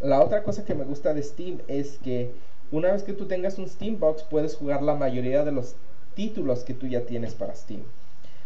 [0.01, 2.33] La otra cosa que me gusta de Steam es que
[2.71, 5.75] una vez que tú tengas un Steam Box puedes jugar la mayoría de los
[6.15, 7.83] títulos que tú ya tienes para Steam.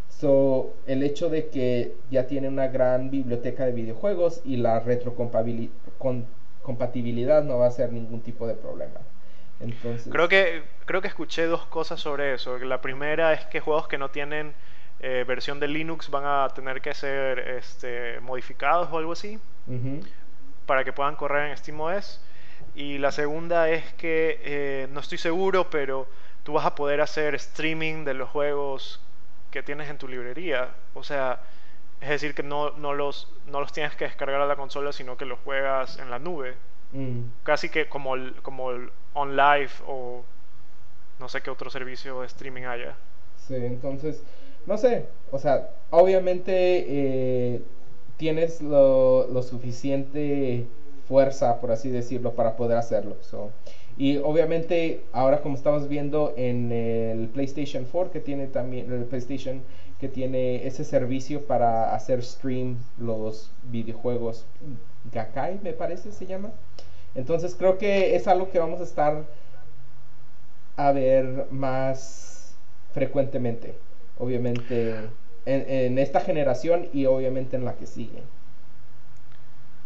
[0.08, 7.42] So, el hecho de que ya tiene una gran biblioteca de videojuegos y la retrocompatibilidad
[7.42, 9.00] no va a ser ningún tipo de problema.
[9.62, 10.12] Entonces...
[10.12, 12.58] Creo que, creo que escuché dos cosas sobre eso.
[12.58, 14.54] La primera es que juegos que no tienen
[15.00, 19.38] eh, versión de Linux van a tener que ser este, modificados o algo así
[20.66, 22.20] para que puedan correr en SteamOS.
[22.74, 26.06] Y la segunda es que eh, no estoy seguro, pero
[26.42, 29.00] tú vas a poder hacer streaming de los juegos
[29.50, 30.70] que tienes en tu librería.
[30.94, 31.40] O sea,
[32.00, 35.16] es decir, que no, no, los, no los tienes que descargar a la consola, sino
[35.16, 36.56] que los juegas en la nube.
[36.92, 37.22] Mm.
[37.42, 40.22] Casi que como el, como el OnLive o
[41.18, 42.94] no sé qué otro servicio de streaming haya.
[43.46, 44.22] Sí, entonces,
[44.66, 47.62] no sé, o sea, obviamente eh,
[48.16, 50.66] tienes lo, lo, suficiente
[51.08, 53.16] fuerza, por así decirlo, para poder hacerlo.
[53.96, 59.62] y obviamente ahora como estamos viendo en el PlayStation 4 que tiene también el PlayStation
[60.00, 64.46] que tiene ese servicio para hacer stream los videojuegos
[65.12, 66.52] Gakai me parece se llama
[67.14, 69.24] entonces creo que es algo que vamos a estar
[70.76, 72.54] a ver más
[72.92, 73.74] frecuentemente,
[74.18, 74.96] obviamente
[75.46, 78.22] en, esta generación y obviamente en la que sigue.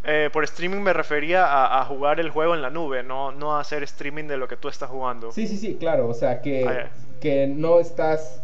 [0.05, 3.61] Eh, por streaming me refería a, jugar el juego en la nube, no, no a
[3.61, 5.33] hacer streaming de lo que tú estás jugando.
[5.33, 8.41] Sí, sí, sí, claro, o sea que, ah, que no estás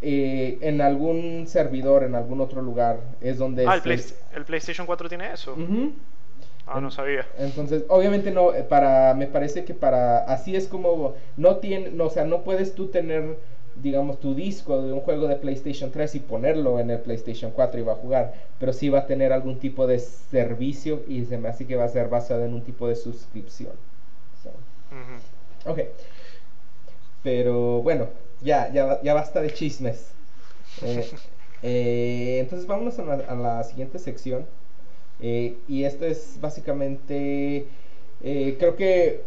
[0.00, 3.66] eh, en algún servidor, en algún otro lugar, es donde...
[3.66, 5.54] Ah, el, PlayStation 4 tiene eso.
[6.66, 7.26] Ah, no sabía.
[7.38, 12.04] Entonces, obviamente no, eh, para, me parece que para, así es como, no tiene, no,
[12.06, 13.36] o sea, no puedes tú tener,
[13.76, 17.80] digamos, tu disco de un juego de PlayStation 3 y ponerlo en el PlayStation 4
[17.80, 21.36] y va a jugar, pero sí va a tener algún tipo de servicio y se
[21.36, 23.72] me hace que va a ser basado en un tipo de suscripción.
[25.64, 25.80] Ok.
[27.22, 28.08] Pero bueno,
[28.40, 30.08] ya, ya, ya basta de chismes.
[30.84, 31.10] Eh,
[31.62, 34.46] eh, entonces vámonos a la siguiente sección
[35.22, 37.66] eh, y esto es básicamente,
[38.22, 39.22] eh, creo que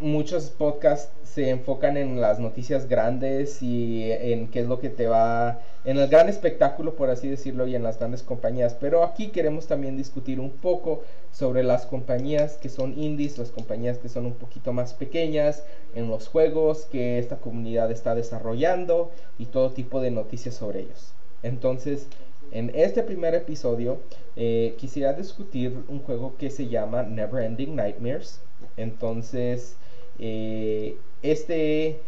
[0.00, 5.08] muchos podcasts se enfocan en las noticias grandes y en qué es lo que te
[5.08, 8.76] va, en el gran espectáculo, por así decirlo, y en las grandes compañías.
[8.80, 13.98] Pero aquí queremos también discutir un poco sobre las compañías que son indies, las compañías
[13.98, 15.64] que son un poquito más pequeñas,
[15.96, 21.12] en los juegos que esta comunidad está desarrollando y todo tipo de noticias sobre ellos.
[21.42, 22.06] Entonces,
[22.54, 23.98] en este primer episodio
[24.36, 28.40] eh, quisiera discutir un juego que se llama Never Ending Nightmares.
[28.76, 29.76] Entonces,
[30.20, 31.98] eh, este,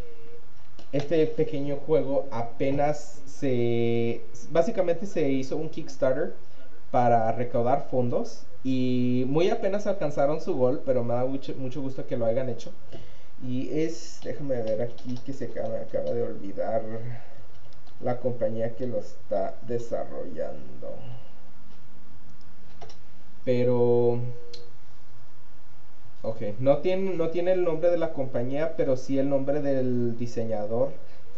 [0.93, 4.21] este pequeño juego apenas se...
[4.49, 6.33] Básicamente se hizo un Kickstarter
[6.91, 12.07] para recaudar fondos y muy apenas alcanzaron su gol, pero me da mucho, mucho gusto
[12.07, 12.71] que lo hayan hecho.
[13.45, 16.81] Y es, déjame ver aquí que se acaba, acaba de olvidar
[18.01, 20.95] la compañía que lo está desarrollando.
[23.43, 24.19] Pero...
[26.21, 30.17] Ok, no tiene, no tiene el nombre de la compañía, pero sí el nombre del
[30.17, 30.91] diseñador.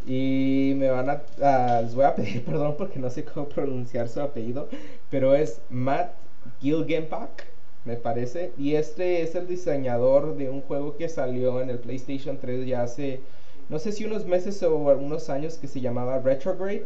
[0.07, 1.81] Y me van a...
[1.81, 4.67] les voy a pedir perdón porque no sé cómo pronunciar su apellido.
[5.09, 6.13] Pero es Matt
[6.61, 7.43] Gilgenbach,
[7.85, 8.51] me parece.
[8.57, 12.83] Y este es el diseñador de un juego que salió en el PlayStation 3 ya
[12.83, 13.21] hace
[13.69, 16.85] no sé si unos meses o algunos años que se llamaba Retrograde.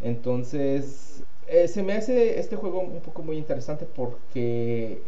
[0.00, 5.02] Entonces, eh, se me hace este juego un poco muy interesante porque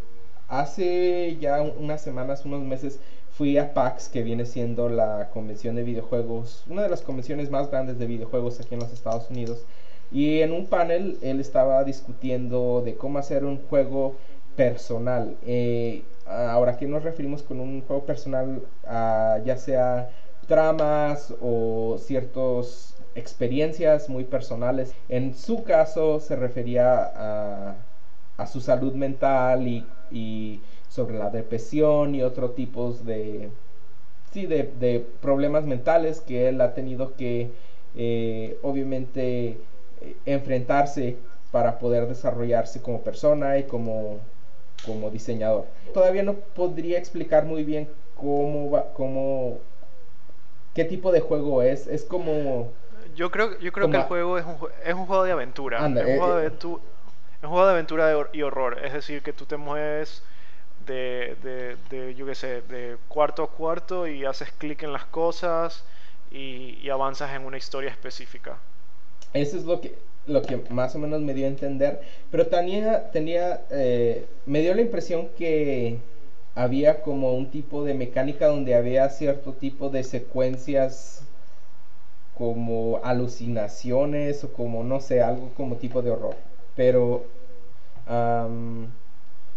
[0.49, 2.99] hace ya unas semanas, unos meses,
[3.31, 7.71] fui a PAX, que viene siendo la convención de videojuegos, una de las convenciones más
[7.71, 9.65] grandes de videojuegos aquí en los Estados Unidos.
[10.11, 14.17] Y en un panel él estaba discutiendo de cómo hacer un juego
[14.57, 15.37] personal.
[15.47, 18.63] Eh, ahora, ¿a qué nos referimos con un juego personal?
[19.45, 20.11] ya sea
[20.47, 24.95] tramas o ciertas experiencias muy personales.
[25.09, 27.75] En su caso se refería
[28.37, 29.69] a, su salud mental
[30.11, 33.51] y, sobre la depresión y otros tipos de,
[34.33, 37.51] sí, de, problemas mentales que él ha tenido que
[37.95, 39.59] eh, obviamente
[40.27, 41.17] enfrentarse
[41.51, 44.19] para poder desarrollarse como persona y como,
[44.85, 45.67] como diseñador.
[45.95, 49.59] Todavía no podría explicar muy bien cómo, va, cómo
[50.75, 51.87] qué tipo de juego es.
[51.87, 52.73] Es como...
[53.15, 55.79] yo creo, yo creo que el juego es un, es un juego de aventura.
[55.79, 56.47] es, un eh, juego de eh.
[56.47, 56.83] aventura
[57.43, 58.79] es un juego de aventura y horror.
[58.85, 60.23] Es decir, que tú te mueves
[60.87, 65.05] de, de, de yo qué sé, de cuarto a cuarto y haces clic en las
[65.07, 65.85] cosas
[66.31, 68.59] y, y avanzas en una historia específica.
[69.33, 69.97] Eso es lo que,
[70.27, 72.01] lo que más o menos me dio a entender.
[72.31, 75.99] Pero tenía, tenía eh, me dio la impresión que
[76.55, 81.25] había como un tipo de mecánica donde había cierto tipo de secuencias
[82.37, 86.37] como alucinaciones o como no sé, algo como tipo de horror.
[86.77, 87.25] Pero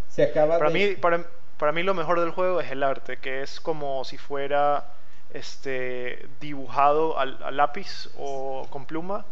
[0.07, 0.89] se acaba para de...
[0.89, 1.25] Mí, para,
[1.57, 4.85] para mí lo mejor del juego es el arte, que es como si fuera
[5.33, 9.25] este dibujado al, lápiz o con pluma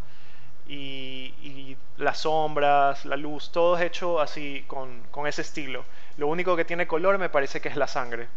[0.66, 5.84] y, las sombras, la luz, todo es hecho así con, con, ese estilo.
[6.16, 8.28] Lo único que tiene color me parece que es la sangre.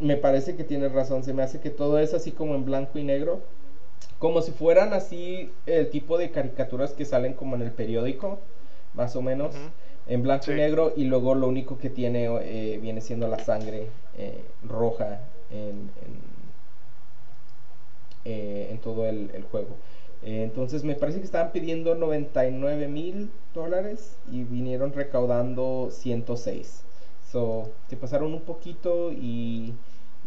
[0.00, 2.98] Me parece que tienes razón, se me hace que todo es así como en blanco
[2.98, 3.40] y negro,
[4.18, 8.40] como si fueran así el tipo de caricaturas que salen como en el periódico,
[8.94, 9.54] más o menos,
[10.06, 13.88] en blanco y negro, y luego lo único que tiene eh, viene siendo la sangre
[14.16, 16.34] eh, roja en, en,
[18.24, 19.76] eh, todo el, el juego.
[20.24, 26.82] Entonces me parece que estaban pidiendo 99 mil dólares y vinieron recaudando 106.
[27.30, 29.74] So, se pasaron un poquito y,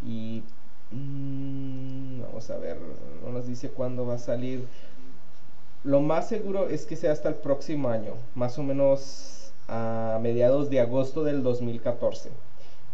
[0.06, 0.44] y
[0.92, 2.78] mm, vamos a ver,
[3.24, 4.68] no nos dice cuándo va a salir.
[5.84, 10.70] Lo más seguro es que sea hasta el próximo año, más o menos a mediados
[10.70, 12.30] de agosto del 2014.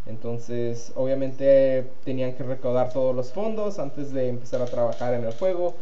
[0.06, 5.34] Entonces, obviamente tenían que recaudar todos los fondos antes de empezar a trabajar en el
[5.34, 5.76] juego.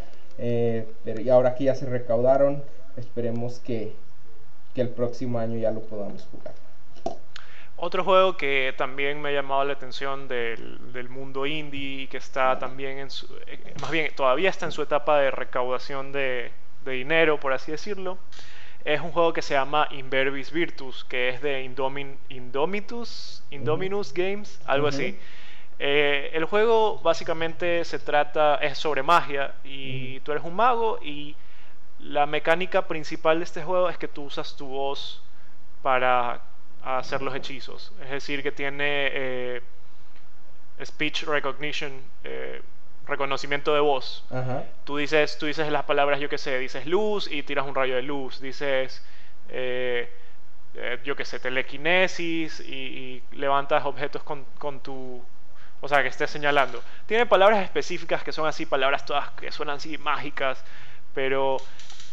[0.43, 2.63] Eh, pero y ahora que ya se recaudaron,
[2.97, 3.93] esperemos que,
[4.73, 6.55] que el próximo año ya lo podamos jugar.
[7.77, 12.17] Otro juego que también me ha llamado la atención del, del mundo indie y que
[12.17, 16.51] está también en su, eh, más bien todavía está en su etapa de recaudación de,
[16.85, 18.17] de dinero, por así decirlo,
[18.83, 24.59] es un juego que se llama Inverbis Virtus, que es de Indomin, Indomitus, Indominus Games,
[24.65, 25.19] algo así.
[25.83, 31.35] Eh, el juego básicamente se trata, es sobre magia y tú eres un mago y
[31.97, 35.23] la mecánica principal de este juego es que tú usas tu voz
[35.81, 36.39] para
[36.83, 37.91] hacer los hechizos.
[38.03, 39.61] Es decir, que tiene eh,
[40.85, 41.91] speech recognition,
[42.25, 42.61] eh,
[43.07, 44.23] reconocimiento de voz.
[44.83, 47.95] Tú dices, tú dices las palabras, yo que sé, dices luz y tiras un rayo
[47.95, 48.39] de luz.
[48.39, 49.03] Dices,
[49.49, 50.07] eh,
[51.03, 55.23] yo que sé, telequinesis y, levantas objetos con, con, tu...
[55.81, 56.81] O sea, que estés señalando.
[57.07, 60.63] Tiene palabras específicas que son así, palabras todas que suenan así mágicas,
[61.13, 61.57] pero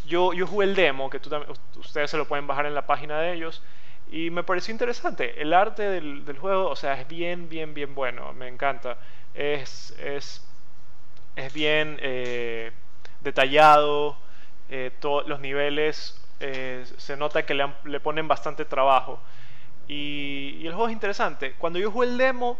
[0.06, 1.30] yo, yo jugué el demo, que tú,
[1.76, 3.62] ustedes se lo pueden bajar en la página de ellos,
[4.10, 5.40] y me pareció interesante.
[5.40, 8.32] El arte del, del, juego, o sea, es bien, bien, bien bueno.
[8.32, 8.96] Me encanta.
[9.34, 10.42] Es, es,
[11.36, 12.72] es bien eh,
[13.20, 14.16] detallado.
[14.70, 19.20] Eh, todos los niveles eh, se nota que le, le, ponen bastante trabajo.
[19.88, 21.52] Y, y, el juego es interesante.
[21.58, 22.58] Cuando yo jugué el demo,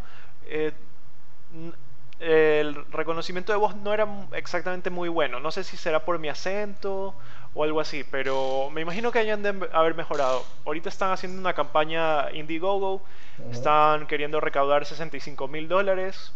[2.21, 5.41] el reconocimiento de voz no era exactamente muy bueno.
[5.41, 7.15] No sé si será por mi acento
[7.55, 10.45] o algo así, pero me imagino que hayan de haber mejorado.
[10.67, 13.03] Ahorita están haciendo una campaña Indiegogo,
[13.53, 16.33] están queriendo recaudar 65 mil dólares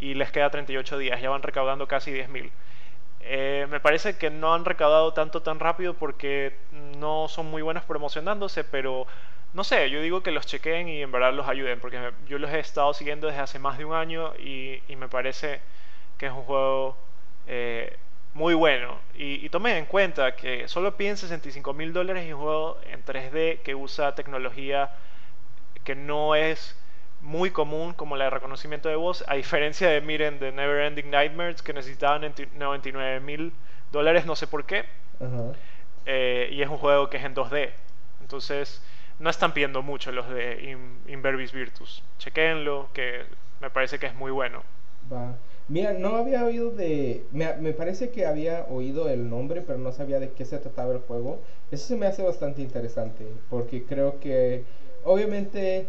[0.00, 2.50] y les queda 38 días, ya van recaudando casi 10 mil.
[3.20, 6.56] Eh, me parece que no han recaudado tanto tan rápido porque
[6.98, 9.06] no son muy buenos promocionándose, pero
[9.56, 11.98] no sé, yo digo que los chequeen y en verdad los ayuden, porque
[12.28, 15.62] yo los he estado siguiendo desde hace más de un año y, y me parece
[16.18, 16.98] que es un juego
[17.46, 17.96] eh,
[18.34, 18.98] muy bueno.
[19.14, 23.02] Y, y tomen en cuenta que solo piden 65 mil dólares y un juego en
[23.02, 24.90] 3D que usa tecnología
[25.84, 26.78] que no es
[27.22, 31.10] muy común como la de reconocimiento de voz, a diferencia de, miren, de Never Ending
[31.10, 33.54] Nightmares que necesitaban 99 mil
[33.90, 34.84] dólares, no sé por qué.
[36.04, 37.70] Eh, y es un juego que es en 2D.
[38.20, 38.82] Entonces,
[39.18, 40.76] no están pidiendo mucho los de
[41.08, 42.02] Inverbis Virtus.
[42.18, 43.22] Chequenlo, que
[43.60, 44.62] me parece que es muy bueno.
[45.12, 45.36] Va.
[45.68, 47.24] Mira, no había oído de...
[47.32, 50.92] Me, me, parece que había oído el nombre, pero no sabía de qué se trataba
[50.92, 51.40] el juego.
[51.72, 54.62] Eso se me hace bastante interesante, porque creo que
[55.02, 55.86] obviamente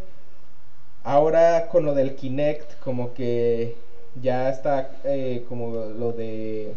[1.04, 3.76] ahora con lo del Kinect, como que
[4.22, 6.74] ya está eh, como lo de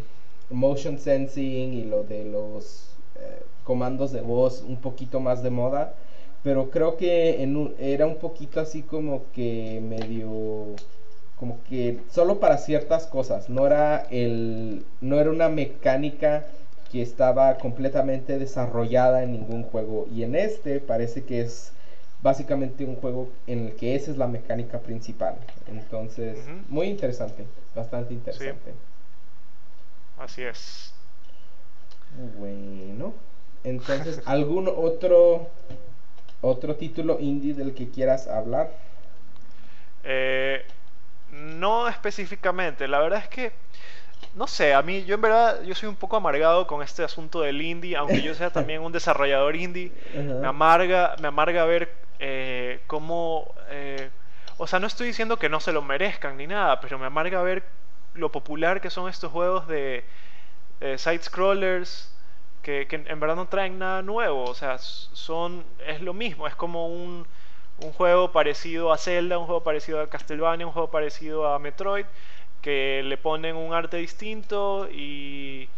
[0.51, 5.95] motion sensing y lo de los eh, comandos de voz un poquito más de moda,
[6.43, 10.75] pero creo que en era un poquito así como que medio
[11.37, 16.45] como que solo para ciertas cosas, no era el no era una mecánica
[16.91, 21.73] que estaba completamente desarrollada en ningún juego y en este parece que es
[22.23, 25.37] básicamente un juego en el que esa es la mecánica principal.
[25.67, 26.39] Entonces,
[26.69, 28.75] muy interesante, bastante interesante.
[30.19, 30.93] Así es.
[32.39, 33.15] Bueno,
[33.65, 35.49] entonces, ¿algún otro
[36.41, 38.71] otro título indie del que quieras hablar?
[40.05, 40.65] Eh,
[41.33, 43.53] no específicamente, la verdad es que
[44.35, 47.41] no sé, a mí yo en verdad yo soy un poco amargado con este asunto
[47.41, 52.81] del indie, aunque yo sea también un desarrollador indie, me amarga me amarga ver eh,
[52.87, 54.11] cómo eh,
[54.59, 57.43] o sea, no estoy diciendo que no se lo merezcan ni nada, pero me amarga
[57.43, 57.65] ver
[58.15, 60.05] lo popular que son estos juegos de
[60.97, 62.11] side scrollers
[62.89, 66.89] que, en verdad no traen nada nuevo, o sea, son es lo mismo, es como
[66.89, 67.27] un
[67.83, 72.07] un juego parecido a Zelda, un juego parecido a Castlevania, un juego parecido a Metroid,
[72.63, 75.69] que le ponen un arte distinto y,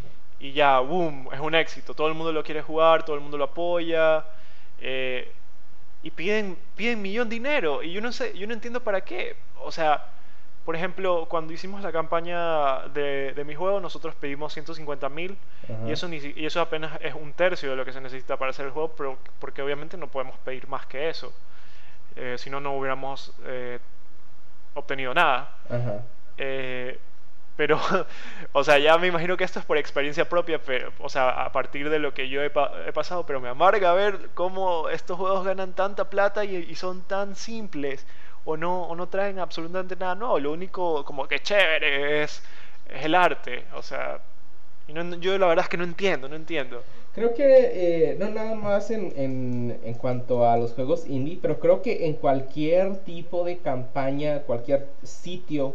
[0.40, 1.94] y ya, boom, es un éxito.
[1.94, 4.24] Todo el mundo lo quiere jugar, todo el mundo lo apoya.
[4.80, 5.30] Eh,
[6.02, 7.82] y piden, piden millón de dinero.
[7.82, 9.36] Y yo no sé, yo no entiendo para qué.
[9.60, 10.04] O sea,
[10.64, 15.36] por ejemplo, cuando hicimos la campaña de, de mi juego, nosotros pedimos 150 mil
[15.86, 18.66] y eso, y eso apenas es un tercio de lo que se necesita para hacer
[18.66, 21.32] el juego, pero, porque obviamente no podemos pedir más que eso.
[22.16, 23.78] Eh, si no, no hubiéramos eh,
[24.74, 25.56] obtenido nada.
[26.36, 26.98] Eh,
[27.56, 27.78] pero,
[28.52, 31.52] o sea, ya me imagino que esto es por experiencia propia, pero, o sea, a
[31.52, 35.74] partir de lo que yo he, pasado, pero me amarga ver cómo estos juegos ganan
[35.74, 38.06] tanta plata y, son tan simples
[38.44, 40.38] o no, o no traen absolutamente nada nuevo.
[40.38, 42.42] Lo único como que chévere es,
[42.88, 44.20] es el arte, o sea,
[44.88, 46.82] y yo la verdad es que no entiendo, no entiendo.
[47.14, 51.60] Creo que eh, no nada más en, en, en, cuanto a los juegos indie, pero
[51.60, 55.74] creo que en cualquier tipo de campaña, cualquier sitio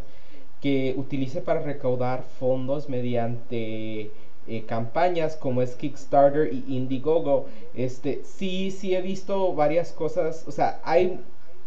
[0.61, 4.09] que utilice para recaudar fondos mediante
[4.47, 7.45] eh, campañas como es Kickstarter y Indiegogo,
[7.75, 11.19] este, sí, sí he visto varias cosas, o sea, hay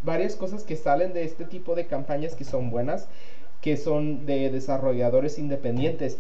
[0.03, 3.09] varias cosas que salen de este tipo de campañas que son buenas,
[3.61, 6.19] que son de desarrolladores independientes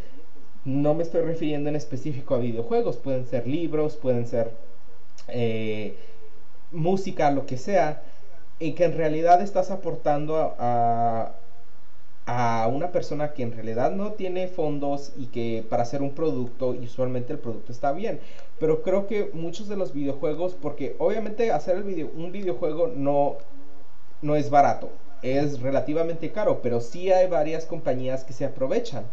[0.65, 4.53] no me estoy refiriendo en específico a videojuegos, pueden ser libros, pueden ser
[5.29, 5.97] eh,
[6.71, 8.03] música, lo que sea,
[8.59, 11.33] y que en realidad estás aportando a,
[12.27, 16.75] a, una persona que en realidad no tiene fondos y que para hacer un producto,
[16.75, 18.21] y usualmente el producto está bien.
[18.59, 23.39] Pero creo que muchos de los videojuegos, porque obviamente hacer el video, un videojuego no,
[24.23, 24.91] no es barato,
[25.23, 29.05] es relativamente caro, pero sí hay varias compañías que se aprovechan.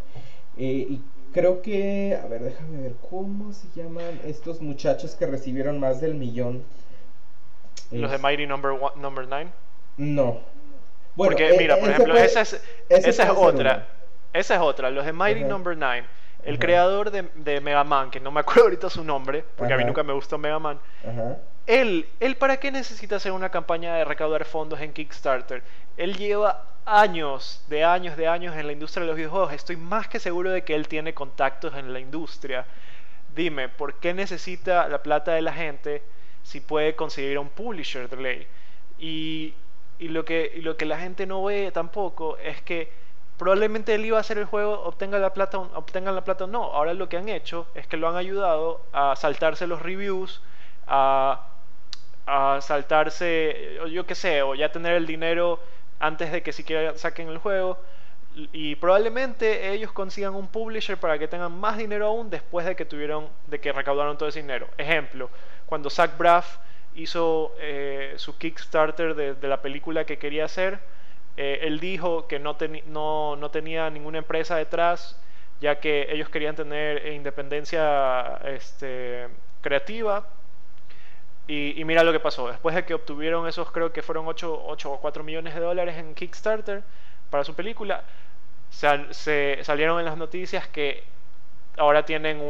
[0.58, 1.02] Eh, y
[1.38, 6.16] Creo que, a ver, déjame ver, ¿cómo se llaman estos muchachos que recibieron más del
[6.16, 6.64] millón?
[7.92, 9.52] ¿Los de Mighty Number, number 9?
[9.98, 10.40] No.
[11.16, 13.88] Bueno, Porque, eh, mira, por ejemplo, esa es, esa es otra.
[14.34, 14.90] Esa es otra.
[14.90, 16.06] Los de Mighty Number 9.
[16.44, 19.78] El creador de, de, Mega Man, que no me acuerdo ahorita su nombre, porque a
[19.78, 20.80] mí nunca me gustó Mega Man.
[21.68, 25.62] Él, él, ¿para qué necesita hacer una campaña de recaudar fondos en Kickstarter?
[25.98, 29.52] Él lleva años, de años, de años en la industria de los videojuegos.
[29.52, 32.66] Estoy más que seguro de que él tiene contactos en la industria.
[33.36, 36.02] Dime, ¿por qué necesita la plata de la gente
[36.42, 38.48] si puede conseguir un publisher de ley?
[38.98, 39.54] Y,
[40.00, 42.90] y lo, que, y lo que la gente no ve tampoco es que
[43.38, 46.64] probablemente él iba a hacer el juego, obtenga la plata, obtengan la plata o no.
[46.64, 50.42] Ahora lo que han hecho es que lo han ayudado a saltarse los reviews,
[50.88, 51.47] a,
[52.28, 55.60] a saltarse, yo qué sé, o ya tener el dinero
[55.98, 57.80] antes de que siquiera saquen el juego.
[58.52, 62.86] Y probablemente ellos consigan un publisher para que tengan más dinero aún después de que
[62.86, 64.68] tuvieron, de que recaudaron todo ese dinero.
[64.78, 65.30] Ejemplo,
[65.66, 66.58] cuando Zach Braff
[66.96, 70.80] hizo eh, su Kickstarter de, la película que quería hacer,
[71.38, 72.58] eh, él dijo que no,
[72.88, 75.20] no, no, tenía ninguna empresa detrás,
[75.62, 79.30] ya que ellos querían tener independencia este,
[79.62, 80.28] creativa
[81.48, 82.48] y, mira lo que pasó.
[82.48, 85.98] Después de que obtuvieron esos, creo que fueron 8, 8 o 4 millones de dólares
[85.98, 86.84] en Kickstarter
[87.30, 88.04] para su película,
[88.70, 91.04] se, salieron en las noticias que
[91.78, 92.42] ahora tienen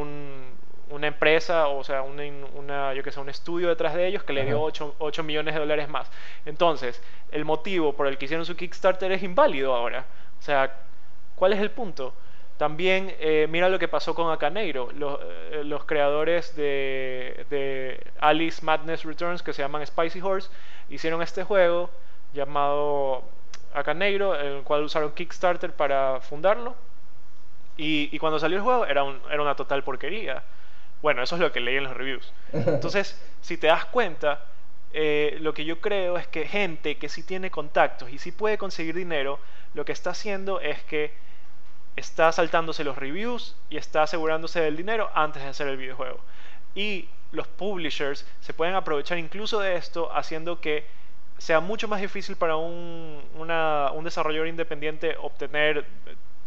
[0.89, 4.45] una empresa, o sea, una, yo que sé, un estudio detrás de ellos que le
[4.45, 6.09] dio 8, 8, millones de dólares más.
[6.45, 10.05] Entonces, el motivo por el que hicieron su Kickstarter es inválido ahora.
[10.39, 10.73] O sea,
[11.35, 12.15] ¿cuál es el punto?
[12.57, 18.65] También eh, mira lo que pasó con Acaneiro, los, eh, los creadores de, de, Alice
[18.65, 20.49] Madness Returns, que se llaman Spicy Horse,
[20.89, 21.91] hicieron este juego
[22.33, 23.23] llamado
[23.73, 26.75] Acaneiro, el cual usaron Kickstarter para fundarlo.
[27.77, 30.43] Y, y cuando salió el juego era, un, era una total porquería.
[31.03, 32.33] Bueno, eso es lo que leí en los reviews.
[32.53, 34.41] Entonces, si te das cuenta,
[34.93, 38.57] eh, lo que yo creo es que gente que sí tiene contactos y sí puede
[38.57, 39.39] conseguir dinero,
[39.75, 41.13] lo que está haciendo es que
[41.97, 46.19] está saltándose los reviews y está asegurándose del dinero antes de hacer el videojuego.
[46.75, 50.85] Y los publishers se pueden aprovechar incluso de esto haciendo que
[51.37, 55.85] sea mucho más difícil para un, un desarrollador independiente obtener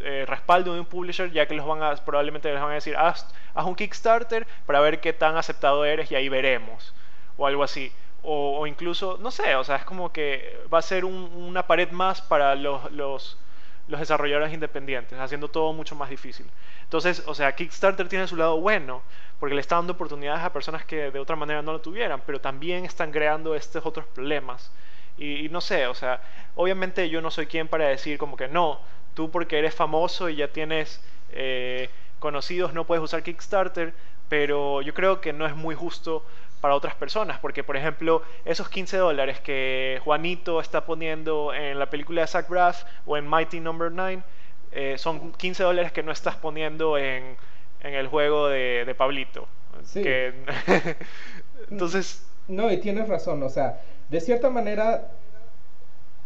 [0.03, 2.97] eh, respaldo de un publisher, ya que los van a, probablemente les van a decir,
[2.97, 6.95] haz, haz, un Kickstarter para ver qué tan aceptado eres y ahí veremos,
[7.37, 7.93] o algo así.
[8.23, 12.21] O, incluso, no sé, o sea, es como que va a ser una pared más
[12.23, 13.37] para los,
[13.91, 16.47] los desarrolladores independientes, haciendo todo mucho más difícil.
[16.85, 19.03] Entonces, o sea, Kickstarter tiene su lado bueno,
[19.41, 22.41] porque le está dando oportunidades a personas que de otra manera no lo tuvieran, pero
[22.41, 24.71] también están creando estos otros problemas.
[25.19, 26.23] Y, no sé, o sea,
[26.55, 28.81] obviamente yo no soy quien para decir como que no,
[29.15, 33.93] tú porque eres famoso y ya tienes eh, conocidos no puedes usar Kickstarter,
[34.29, 36.25] pero yo creo que no es muy justo
[36.61, 41.89] para otras personas, porque por ejemplo, esos 15 dólares que Juanito está poniendo en la
[41.89, 44.03] película de Zach Braff o en Mighty Number no.
[44.03, 44.23] 9,
[44.73, 47.37] eh, son 15 dólares que no estás poniendo en,
[47.81, 49.49] en el juego de, de Pablito.
[49.85, 50.03] Sí.
[51.71, 52.27] Entonces...
[52.49, 55.13] No, y tienes razón, o sea, de cierta manera,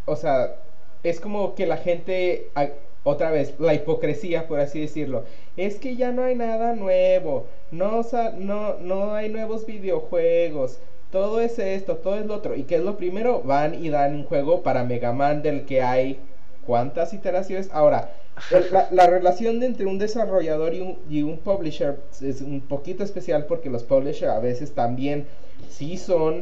[0.07, 0.57] o sea,
[1.03, 2.51] es como que la gente,
[3.05, 5.25] otra vez, la hipocresía, por así decirlo,
[5.57, 8.03] es que ya no hay nada nuevo, no,
[8.39, 10.79] no, no hay nuevos videojuegos,
[11.15, 12.57] todo es esto, todo es lo otro.
[12.57, 13.41] ¿Y qué es lo primero?
[13.43, 16.19] Van y dan un juego para Mega Man del que hay
[16.67, 17.69] cuántas iteraciones.
[17.73, 18.11] Ahora,
[18.91, 24.33] la, relación entre un desarrollador y un, publisher es un poquito especial porque los publishers
[24.33, 25.29] a veces también
[25.69, 26.41] sí son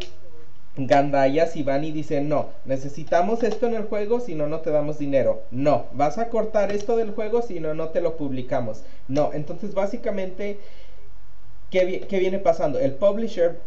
[0.77, 4.70] gandallas y van y dicen, no, necesitamos esto en el juego, si no, no te
[4.70, 5.43] damos dinero.
[5.51, 8.83] No, vas a cortar esto del juego, si no, no te lo publicamos.
[9.09, 10.59] No, entonces básicamente,
[11.70, 12.79] ¿qué, qué viene pasando?
[12.79, 13.59] El publisher,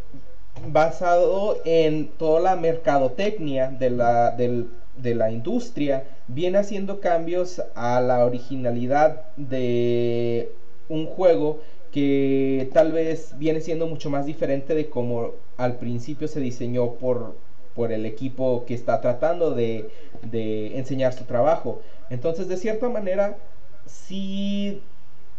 [0.67, 8.25] basado en toda la mercadotecnia de la, de la industria viene haciendo cambios a la
[8.25, 10.51] originalidad de
[10.89, 11.59] un juego
[11.91, 17.35] que tal vez viene siendo mucho más diferente de como al principio se diseñó por,
[17.75, 19.89] por el equipo que está tratando de,
[20.23, 21.81] de enseñar su trabajo.
[22.09, 23.37] Entonces, de cierta manera,
[23.85, 24.81] sí,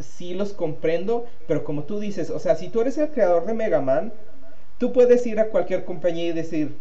[0.01, 3.55] sí los comprendo, pero como tú dices, o sea, si tú eres el creador de
[3.55, 4.13] Mega Man,
[4.79, 6.77] tú puedes ir a cualquier compañía y decir,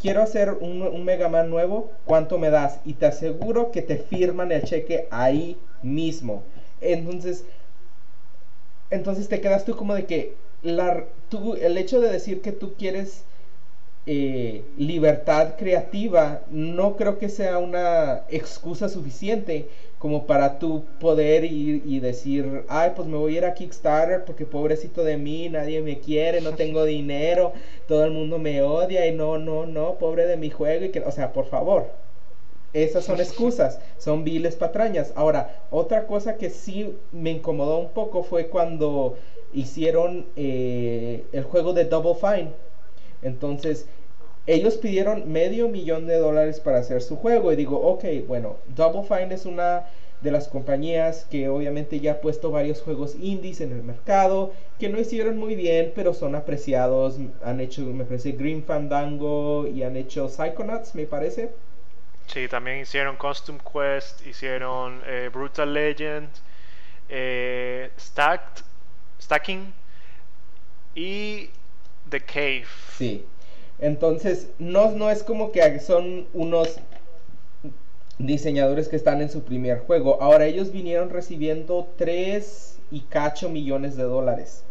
[0.00, 2.80] quiero hacer un, Mega Man nuevo, ¿cuánto me das?
[2.84, 6.42] Y te aseguro que te firman el cheque ahí mismo.
[6.80, 7.44] Entonces,
[8.90, 11.04] entonces te quedas tú como de que la,
[11.60, 13.24] el hecho de decir que tú quieres
[14.06, 21.82] eh, libertad creativa no creo que sea una excusa suficiente como para tú poder ir
[21.84, 25.82] y decir, ay, pues me voy a ir a Kickstarter porque pobrecito de mí, nadie
[25.82, 27.52] me quiere, no tengo dinero,
[27.86, 31.00] todo el mundo me odia y no, no, no, pobre de mi juego y que,
[31.00, 31.88] o sea, por favor.
[32.72, 35.12] Esas son excusas, son viles patrañas.
[35.16, 39.16] Ahora, otra cosa que sí me incomodó un poco fue cuando
[39.52, 42.50] hicieron eh, el juego de Double Fine.
[43.22, 43.86] Entonces,
[44.46, 49.02] ellos pidieron medio millón de dólares para hacer su juego y digo, ok, bueno, Double
[49.02, 49.86] Fine es una
[50.20, 54.88] de las compañías que obviamente ya ha puesto varios juegos indies en el mercado, que
[54.88, 57.18] no hicieron muy bien, pero son apreciados.
[57.44, 61.50] Han hecho, me parece, Green Fandango y han hecho Psychonauts, me parece.
[62.26, 66.28] Sí, también hicieron Costume Quest, hicieron eh, Brutal Legend,
[67.08, 68.64] eh, Stacked,
[69.20, 69.72] Stacking
[70.94, 71.50] y
[72.08, 72.66] The Cave.
[72.96, 73.24] Sí.
[73.78, 76.80] Entonces, no, no es como que son unos
[78.18, 80.20] diseñadores que están en su primer juego.
[80.20, 84.64] Ahora ellos vinieron recibiendo 3 y cacho millones de dólares.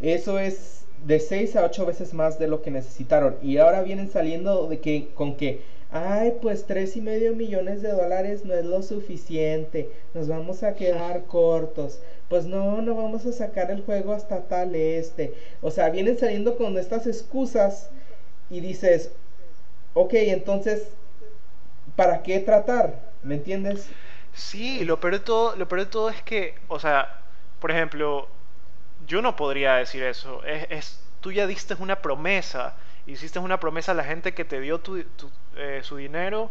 [0.00, 3.36] Eso es de 6 a 8 veces más de lo que necesitaron.
[3.42, 7.90] Y ahora vienen saliendo de que con que, ay, pues 3 y medio millones de
[7.90, 9.90] dólares no es lo suficiente.
[10.12, 12.00] Nos vamos a quedar cortos.
[12.28, 15.34] Pues no, no vamos a sacar el juego hasta tal este.
[15.62, 17.90] O sea, vienen saliendo con estas excusas
[18.50, 19.10] y dices,
[19.94, 20.88] ok, entonces,
[21.96, 22.94] ¿para qué tratar?
[23.22, 23.88] ¿Me entiendes?
[24.34, 27.20] Sí, lo peor de todo, lo peor de todo es que, o sea,
[27.60, 28.28] por ejemplo,
[29.06, 30.42] yo no podría decir eso.
[30.44, 32.76] Es, tú ya diste una promesa,
[33.06, 35.02] hiciste una promesa a la gente que te dio tu,
[35.56, 36.50] eh, su dinero,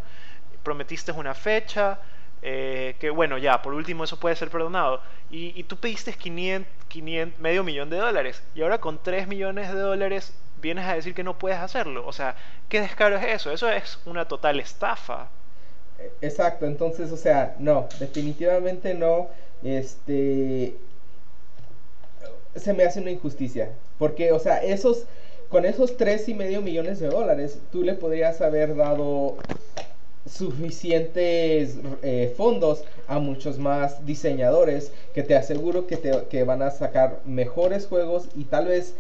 [0.64, 2.00] prometiste una fecha,
[2.42, 5.02] eh, que bueno, ya, por último eso puede ser perdonado.
[5.30, 8.42] Y, tú pediste 500, 500, medio millón de dólares.
[8.56, 12.06] Y ahora con 3 millones de dólares vienes a decir que no puedes hacerlo.
[12.08, 12.36] O sea,
[12.70, 13.52] ¿qué descaro es eso?
[13.52, 15.30] Eso es una total estafa.
[16.22, 19.28] Exacto, entonces, o sea, no, definitivamente no.
[19.64, 20.76] Este.
[22.56, 23.72] Se me hace una injusticia.
[23.98, 25.06] Porque, o sea, esos.
[25.50, 29.38] Con esos tres y medio millones de dólares, tú le podrías haber dado
[30.28, 36.72] suficientes eh, fondos a muchos más diseñadores que te aseguro que, te, que van a
[36.72, 38.96] sacar mejores juegos y tal vez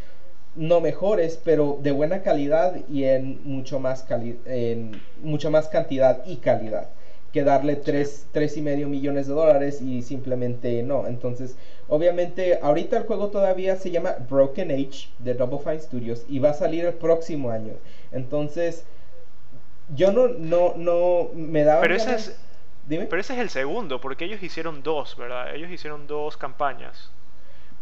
[0.55, 6.25] no mejores, pero de buena calidad y en mucho más, cali en mucho más cantidad
[6.25, 6.89] y calidad.
[7.31, 11.07] que darle tres, tres y medio millones de dólares y simplemente no.
[11.07, 11.55] Entonces,
[11.87, 16.51] obviamente, ahorita el juego todavía se llama Broken Age de Double Fine Studios y va
[16.51, 17.73] a salir el próximo año.
[18.11, 18.85] Entonces,
[19.95, 21.81] yo no, no, no me daba.
[21.81, 22.39] Pero ese es.
[22.87, 25.53] Pero ese es el segundo, porque ellos hicieron dos, ¿verdad?
[25.53, 27.11] Ellos hicieron dos campañas.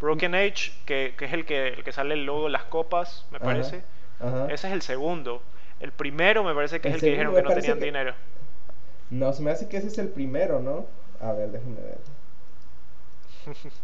[0.02, 3.40] Broken Age, que, que es el que, el que sale el logo, las copas, me
[3.40, 3.84] parece.
[4.50, 5.42] Ese es el segundo.
[5.80, 8.14] El primero me parece que es el que dijeron que no tenían dinero.
[9.12, 10.88] No, se me hace que ese es el primero, ¿no?
[11.20, 11.98] A ver, déjame ver.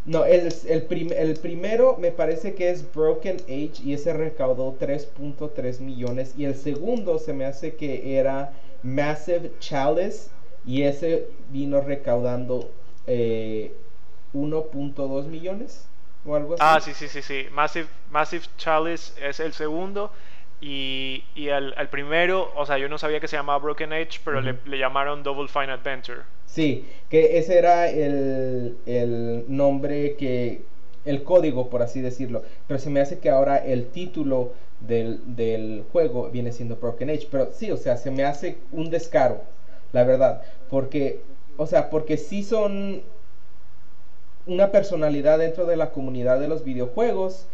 [0.04, 5.80] No, el, el, el, primero me parece que es Broken Age y ese recaudó 3.3
[5.80, 6.34] millones.
[6.36, 8.52] Y el segundo se me hace que era
[8.82, 10.30] Massive Chalice
[10.64, 12.70] y ese vino recaudando
[13.06, 13.74] eh,
[14.34, 15.86] 1.2 millones
[16.24, 16.62] o algo así.
[16.64, 17.46] Ah, sí, sí, sí, sí.
[17.52, 20.10] Massive, Massive Chalice es el segundo
[20.62, 24.20] y, y al, al, primero, o sea, yo no sabía que se llamaba Broken Age,
[24.24, 26.20] pero le, le, llamaron Double Fine Adventure.
[26.46, 30.62] Sí, que ese era el, el, nombre que,
[31.04, 32.44] el código, por así decirlo.
[32.68, 37.26] Pero se me hace que ahora el título del, del juego viene siendo Broken Age.
[37.28, 39.40] Pero sí, o sea, se me hace un descaro,
[39.92, 40.42] la verdad.
[40.70, 41.22] Porque,
[41.56, 43.02] o sea, porque sí son
[44.46, 47.48] una personalidad dentro de la comunidad de los videojuegos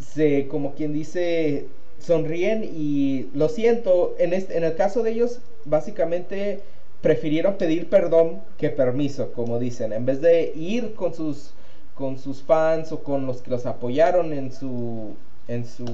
[0.00, 1.66] se, como quien dice,
[1.98, 6.60] sonríen y lo siento, en, este, en el caso de ellos, básicamente
[7.00, 11.52] prefirieron pedir perdón que permiso, como dicen, en vez de ir con sus,
[11.94, 15.16] con sus fans o con los que los apoyaron en su,
[15.48, 15.86] en su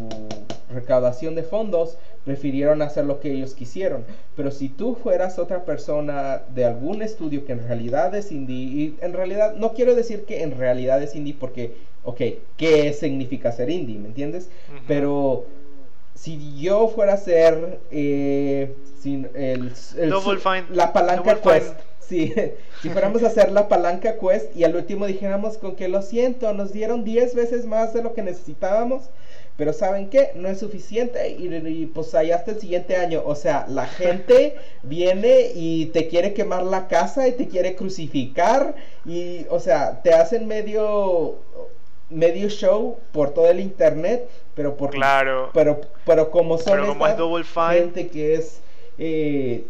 [0.72, 4.04] recaudación de fondos, prefirieron hacer lo que ellos quisieron.
[4.36, 8.96] Pero si tú fueras otra persona de algún estudio que en realidad es indie, y
[9.00, 11.74] en realidad no quiero decir que en realidad es indie porque
[12.04, 12.20] ok,
[12.56, 13.98] ¿qué significa ser indie?
[13.98, 14.48] ¿Me entiendes?
[14.86, 15.44] Pero
[16.14, 19.72] si yo fuera a ser eh, sin el,
[20.70, 25.76] la palanca Quest, si fuéramos a hacer la palanca Quest y al último dijéramos con
[25.76, 29.08] que lo siento, nos dieron 10 veces más de lo que necesitábamos,
[29.56, 30.32] pero ¿saben qué?
[30.34, 33.22] No es suficiente y, pues allá hasta el siguiente año.
[33.24, 38.74] O sea, la gente viene y te quiere quemar la casa y te quiere crucificar
[39.04, 41.36] y, o sea, te hacen medio
[42.08, 47.06] medio show por todo el internet, pero por claro, pero pero como son pero como
[47.06, 48.60] es Double Fine, gente que es
[48.98, 49.64] eh,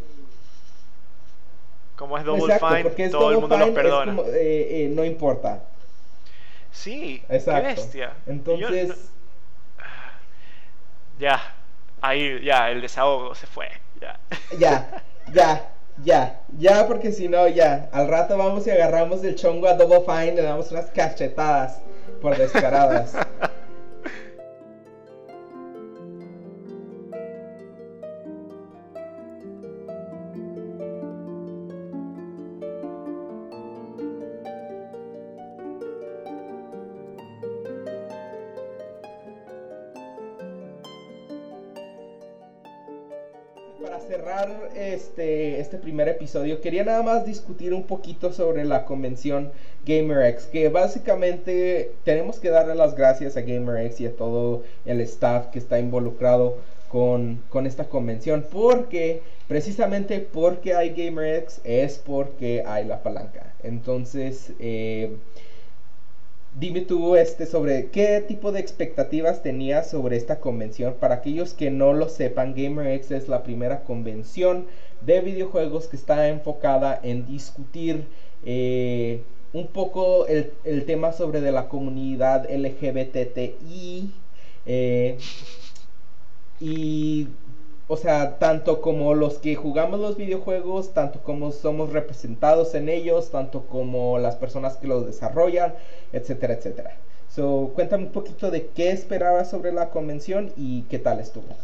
[1.95, 4.17] como es Double Fine, todo el mundo los perdona.
[4.29, 5.63] Eh, eh, no importa.
[6.73, 7.69] Sí, exacto.
[7.69, 8.13] qué bestia.
[8.27, 9.12] Entonces
[11.23, 11.41] ya,
[12.01, 13.69] ahí ya el desahogo se fue,
[14.01, 14.19] ya.
[14.59, 15.03] Ya,
[15.33, 15.69] ya.
[16.03, 17.91] Ya, ya, porque si no, ya.
[17.93, 21.83] Al rato vamos y agarramos el chongo a Double Fine le damos unas cachetadas
[22.21, 23.15] por descaradas.
[45.13, 49.53] este, este primer episodio, quería nada más discutir un poquito sobre la convención
[49.85, 55.49] GamerX, que básicamente tenemos que darle las gracias a GamerX y a todo el staff
[55.49, 56.57] que está involucrado
[56.89, 63.53] con, con esta convención, porque precisamente porque hay GamerX es porque hay la palanca.
[63.63, 65.15] Entonces, eh,
[66.55, 70.95] dime tú este sobre qué tipo de expectativas tenías sobre esta convención.
[71.01, 74.67] Para aquellos que no lo sepan, GamerX es la primera convención
[75.01, 78.05] de videojuegos que está enfocada en discutir
[78.45, 79.23] eh,
[79.53, 84.13] un poco el, tema sobre de la comunidad LGBTI
[84.67, 85.19] eh,
[86.61, 87.29] y
[87.93, 93.31] o sea, tanto como los que jugamos los videojuegos, tanto como somos representados en ellos,
[93.31, 95.75] tanto como las personas que los desarrollan,
[96.11, 96.97] etcétera, etcétera.
[97.29, 101.55] So, cuéntame un poquito de qué esperabas sobre la convención y qué tal estuvo.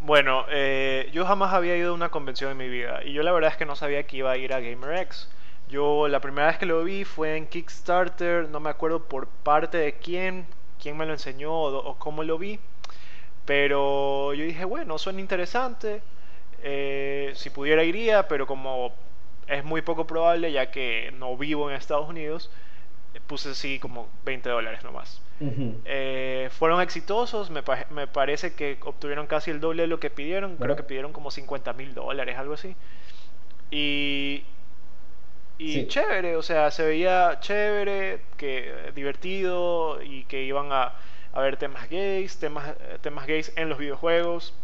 [0.00, 3.30] Bueno, eh, yo jamás había ido a una convención en mi vida y yo la
[3.30, 5.28] verdad es que no sabía que iba a ir a GamerX.
[5.68, 9.78] Yo la primera vez que lo vi fue en Kickstarter, no me acuerdo por parte
[9.78, 10.46] de quién,
[10.82, 12.58] quién me lo enseñó o cómo lo vi
[13.44, 16.02] pero yo dije, bueno, suena interesante.
[16.62, 18.92] Eh, si pudiera iría, pero como
[19.48, 22.50] es muy poco probable, ya que no vivo en Estados Unidos,
[23.26, 25.20] puse así como 20 dólares nomás.
[25.84, 30.56] Eh, fueron exitosos, me, me, parece que obtuvieron casi el doble de lo que pidieron,
[30.56, 32.76] creo que pidieron como 50 mil dólares, algo así.
[33.72, 34.44] Y,
[35.58, 40.92] y chévere, o sea, se veía chévere, que divertido y que iban a
[41.32, 44.54] a ver temas gays, temas, eh, temas gays en los videojuegos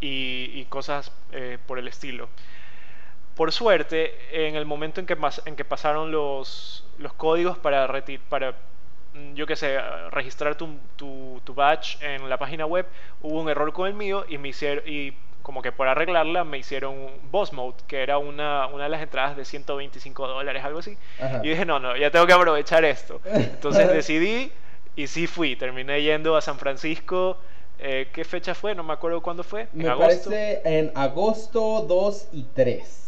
[0.00, 2.28] y, cosas eh, por el estilo.
[3.34, 7.86] por suerte, en el momento en que, en que pasaron los, los códigos para,
[8.28, 8.54] para
[9.14, 9.78] mm, yo qué sé,
[10.10, 12.86] registrar tu, tu, tu, badge en la página web,
[13.22, 15.14] hubo un error con el mío y me hicieron, y
[15.46, 19.36] como que por arreglarla me hicieron Boss Mode, que era una, una de las entradas
[19.36, 20.98] de 125 dólares, algo así.
[21.42, 23.20] Y dije, no, no, ya tengo que aprovechar esto.
[23.26, 24.50] Entonces decidí
[24.96, 27.38] y sí fui, terminé yendo a San Francisco.
[27.78, 28.74] Eh, ¿Qué fecha fue?
[28.74, 29.68] No me acuerdo cuándo fue.
[29.72, 33.06] Me parece en agosto 2 y 3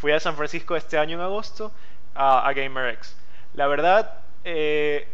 [0.00, 1.70] fui a San Francisco este año en agosto
[2.14, 3.16] a, GamerX.
[3.54, 4.14] La verdad,
[4.44, 5.06] eh,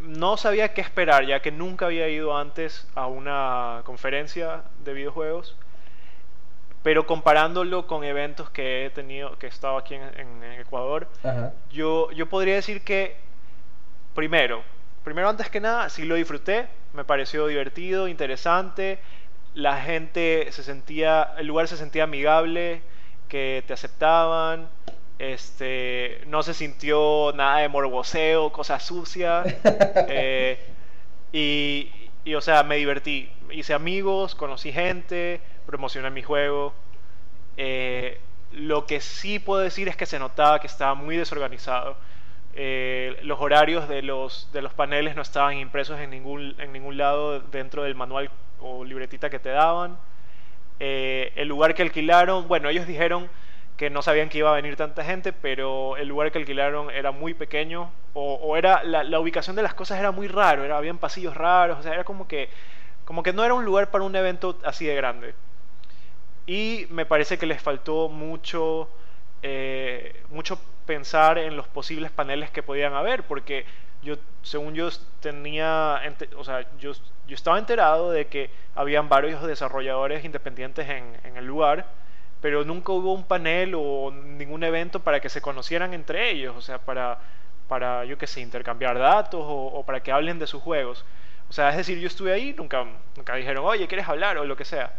[0.00, 5.56] no sabía qué esperar, ya que nunca había ido antes a una conferencia de videojuegos.
[6.82, 11.06] Pero comparándolo con eventos que he tenido, que he estado aquí en, Ecuador,
[11.70, 13.16] yo, yo podría decir que,
[14.14, 14.62] primero,
[15.04, 18.98] primero antes que nada, sí lo disfruté, me pareció divertido, interesante,
[19.54, 22.82] la gente se sentía, el lugar se sentía amigable,
[23.28, 24.68] que te aceptaban,
[25.18, 29.46] este, no se sintió nada de morboseo, cosas sucias,
[30.08, 30.58] eh,
[31.32, 31.90] y,
[32.24, 36.74] y, o sea, me divertí, hice amigos, conocí gente, promocioné mi juego.
[37.56, 38.20] Eh,
[38.52, 41.96] lo que sí puedo decir es que se notaba que estaba muy desorganizado.
[42.60, 46.96] Eh, los horarios de los, de los paneles no estaban impresos en ningún, en ningún
[46.96, 49.96] lado dentro del manual o libretita que te daban.
[50.80, 53.30] Eh, el lugar que alquilaron, bueno, ellos dijeron
[53.76, 57.12] que no sabían que iba a venir tanta gente, pero el lugar que alquilaron era
[57.12, 61.36] muy pequeño, o, era la, ubicación de las cosas era muy raro, era, habían pasillos
[61.36, 62.50] raros, o sea, era como que,
[63.04, 65.34] como que no era un lugar para un evento así de grande.
[66.44, 68.90] Y me parece que les faltó mucho,
[69.42, 70.58] eh, mucho
[70.88, 73.66] pensar en los posibles paneles que podían haber, porque
[74.02, 74.88] yo, según yo
[75.20, 76.00] tenía,
[76.34, 76.92] o sea, yo,
[77.26, 81.84] yo estaba enterado de que habían varios desarrolladores independientes en, en, el lugar,
[82.40, 86.62] pero nunca hubo un panel o ningún evento para que se conocieran entre ellos, o
[86.62, 87.18] sea, para,
[87.68, 91.04] para yo qué sé, intercambiar datos o, para que hablen de sus juegos.
[91.50, 94.38] O sea, es decir, yo estuve ahí, nunca, nunca dijeron, oye, ¿quieres hablar?
[94.38, 94.94] o lo que sea.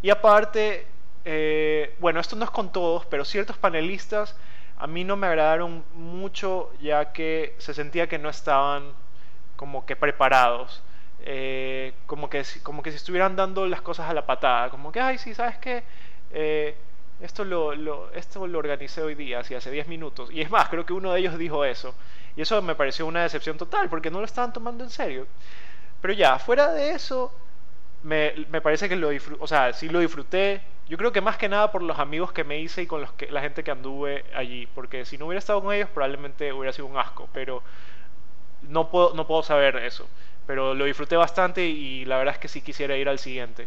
[0.00, 0.86] Y aparte,
[1.26, 4.34] eh, bueno, esto no es con todos, pero ciertos panelistas
[4.84, 8.92] a mí no me agradaron mucho ya que se sentía que no estaban
[9.56, 10.82] como que preparados.
[11.20, 15.00] Eh, como, que, como que si estuvieran dando las cosas a la patada, como que,
[15.00, 15.84] ay, sí, ¿sabes qué?
[16.32, 16.76] Eh,
[17.22, 20.30] esto, lo, lo, esto lo organicé hoy día, así hace 10 minutos.
[20.30, 21.94] Y es más, creo que uno de ellos dijo eso.
[22.36, 25.26] Y eso me pareció una decepción total, porque no lo estaban tomando en serio.
[26.02, 27.32] Pero ya, fuera de eso,
[28.02, 31.36] me, me parece que lo disfruté, o sea, sí lo disfruté, yo creo que más
[31.36, 33.70] que nada por los amigos que me hice y con los que, la gente que
[33.70, 37.62] anduve allí, porque si no hubiera estado con ellos probablemente hubiera sido un asco, pero
[38.62, 40.08] no puedo, no puedo saber eso.
[40.46, 43.66] Pero lo disfruté bastante y la verdad es que sí quisiera ir al siguiente.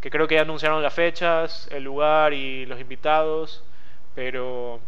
[0.00, 3.62] Que creo que ya anunciaron las fechas, el lugar y los invitados,
[4.14, 4.80] pero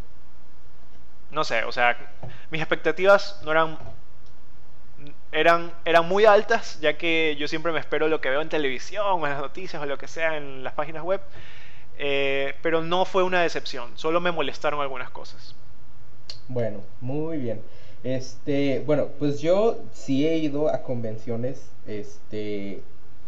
[1.31, 1.97] no sé, o sea,
[2.49, 3.77] mis expectativas no eran
[5.31, 9.05] eran, eran muy altas, ya que yo siempre me espero lo que veo en televisión
[9.05, 11.21] o en las noticias o lo que sea en las páginas web.
[11.97, 15.55] Eh, pero no fue una decepción, solo me molestaron algunas cosas.
[16.47, 17.61] Bueno, muy bien.
[18.03, 22.81] Este, bueno, pues yo sí he ido a convenciones, este,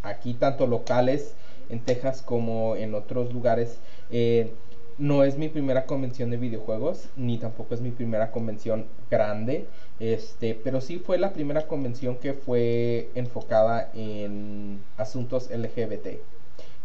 [0.04, 1.34] aquí tanto locales
[1.70, 3.80] en Texas como en otros lugares.
[4.12, 4.54] Eh,
[5.00, 9.66] no es mi primera convención de videojuegos, ni tampoco es mi primera convención grande,
[10.00, 16.20] este, pero sí fue la primera convención que fue enfocada en asuntos LGBT.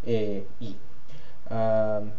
[0.07, 0.77] Eh, y
[1.51, 2.13] Um,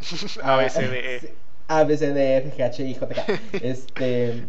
[0.42, 1.34] A, B, C, D, E.
[1.68, 3.40] A, B, C, D, e, F, G, H, I, J, K.
[3.62, 4.44] Este.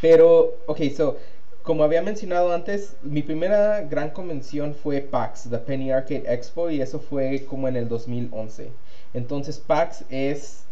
[0.00, 1.18] Pero, ok, so,
[1.62, 6.80] como había mencionado antes, mi primera gran convención fue PAX, The Penny Arcade Expo, y
[6.80, 8.70] eso fue como en el 2011.
[9.14, 10.64] Entonces, PAX es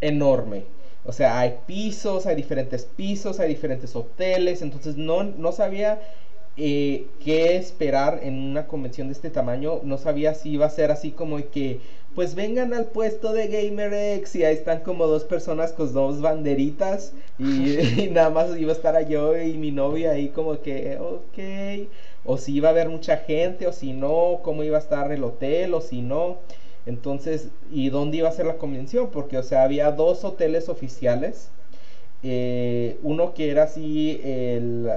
[0.00, 0.64] enorme.
[1.04, 4.62] O sea, hay pisos, hay diferentes pisos, hay diferentes hoteles.
[4.62, 6.00] Entonces, no, no sabía
[6.56, 9.80] eh, qué esperar en una convención de este tamaño.
[9.84, 11.80] No sabía si iba a ser así como que,
[12.14, 17.12] pues vengan al puesto de GamerX y ahí están como dos personas con dos banderitas
[17.38, 21.88] y, nada más iba a estar yo y mi novia ahí como que, ok.
[22.24, 25.24] O si iba a haber mucha gente o si no, cómo iba a estar el
[25.24, 26.38] hotel o si no.
[26.86, 29.10] Entonces, ¿y dónde iba a ser la convención?
[29.10, 31.50] Porque, o sea, había dos hoteles oficiales.
[32.22, 34.90] Eh, uno que era así el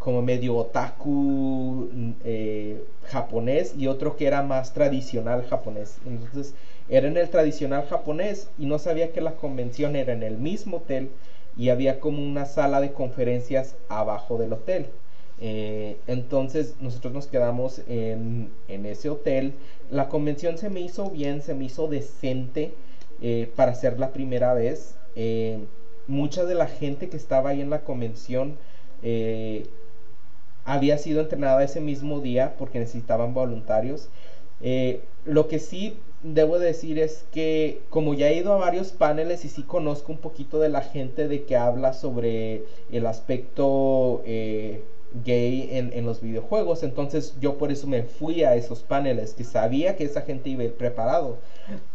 [0.00, 1.88] como medio otaku
[2.24, 5.98] eh, japonés y otro que era más tradicional japonés.
[6.04, 6.54] Entonces
[6.88, 10.78] era en el tradicional japonés y no sabía que la convención era en el mismo
[10.78, 11.10] hotel
[11.56, 14.86] y había como una sala de conferencias abajo del hotel.
[15.40, 19.54] Eh, entonces nosotros nos quedamos en, ese hotel.
[19.90, 22.74] La convención se me hizo bien, se me hizo decente
[23.56, 24.96] para ser la primera vez.
[26.06, 28.56] Mucha de la gente que estaba ahí en la convención
[30.64, 34.08] había sido entrenada ese mismo día porque necesitaban voluntarios.
[35.24, 39.50] lo que sí debo decir es que como ya he ido a varios paneles y
[39.50, 44.22] sí conozco un poquito de la gente de que habla sobre el aspecto
[45.24, 46.82] gay en, los videojuegos.
[46.82, 50.62] Entonces yo por eso me fui a esos paneles, que sabía que esa gente iba
[50.62, 51.38] a ir preparado.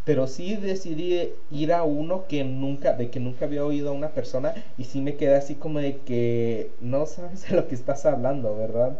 [0.05, 4.09] Pero sí decidí ir a uno que nunca, de que nunca había oído a una
[4.09, 8.05] persona y sí me quedé así como de que no sabes de lo que estás
[8.05, 8.99] hablando, ¿verdad?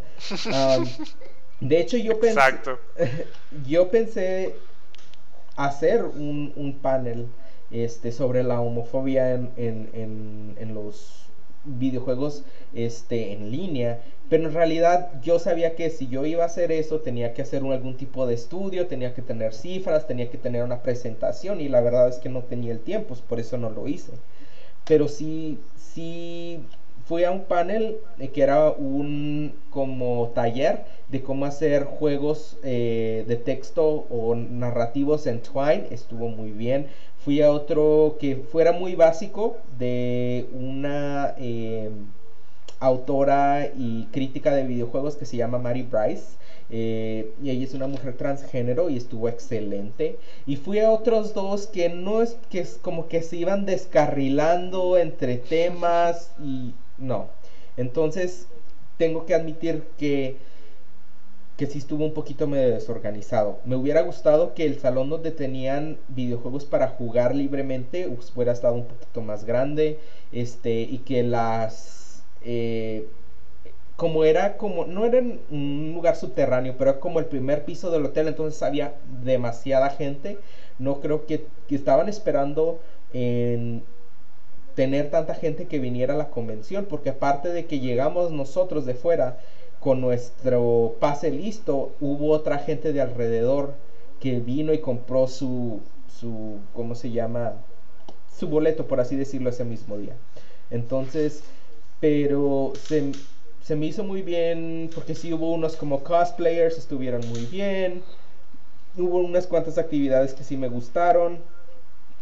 [1.59, 2.39] de hecho yo pensé,
[3.67, 4.55] yo pensé
[5.55, 7.27] hacer un, un panel
[7.71, 11.28] este, sobre la homofobia en, en, en los
[11.65, 12.43] videojuegos
[12.73, 14.01] este, en línea.
[14.29, 17.63] Pero en realidad yo sabía que si yo iba a hacer eso tenía que hacer
[17.63, 21.81] algún tipo de estudio, tenía que tener cifras, tenía que tener una presentación y la
[21.81, 24.11] verdad es que no tenía el tiempo, por eso no lo hice.
[24.85, 26.63] Pero sí, sí
[27.09, 33.25] fui a un panel eh, que era un como taller de cómo hacer juegos eh,
[33.27, 36.87] de texto o narrativos en Twine, estuvo muy bien
[37.23, 41.89] fui a otro que fuera muy básico de una eh,
[42.79, 46.37] autora y crítica de videojuegos que se llama Mary Bryce.
[46.71, 50.17] Eh, y ella es una mujer transgénero y estuvo excelente.
[50.45, 54.97] Y fui a otros dos que no es que es como que se iban descarrilando
[54.97, 57.27] entre temas y no.
[57.77, 58.47] Entonces
[58.97, 60.37] tengo que admitir que
[61.59, 63.59] que sí estuvo un poquito medio desorganizado.
[63.65, 68.85] Me hubiera gustado que el salón donde tenían videojuegos para jugar libremente hubiera estado un
[68.85, 69.99] poquito más grande,
[70.31, 72.23] este, y que las...
[72.43, 73.09] Eh,
[73.97, 78.05] como era como, no era un lugar subterráneo, pero era como el primer piso del
[78.05, 80.37] hotel, entonces había demasiada gente.
[80.77, 82.79] No creo que, que estaban esperando
[83.11, 83.83] en
[84.79, 88.93] tener tanta gente que viniera a la convención, porque aparte de que llegamos nosotros de
[88.93, 89.37] fuera,
[89.81, 93.73] con nuestro pase listo, hubo otra gente de alrededor
[94.21, 95.81] que vino y compró su,
[96.17, 97.55] su ¿cómo se llama?
[98.33, 100.15] Su boleto, por así decirlo, ese mismo día.
[100.71, 101.43] Entonces,
[101.99, 103.11] pero se,
[103.61, 108.01] se me hizo muy bien, porque sí hubo unos como cosplayers, estuvieron muy bien.
[108.97, 111.39] Hubo unas cuantas actividades que sí me gustaron.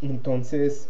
[0.02, 0.90] Entonces,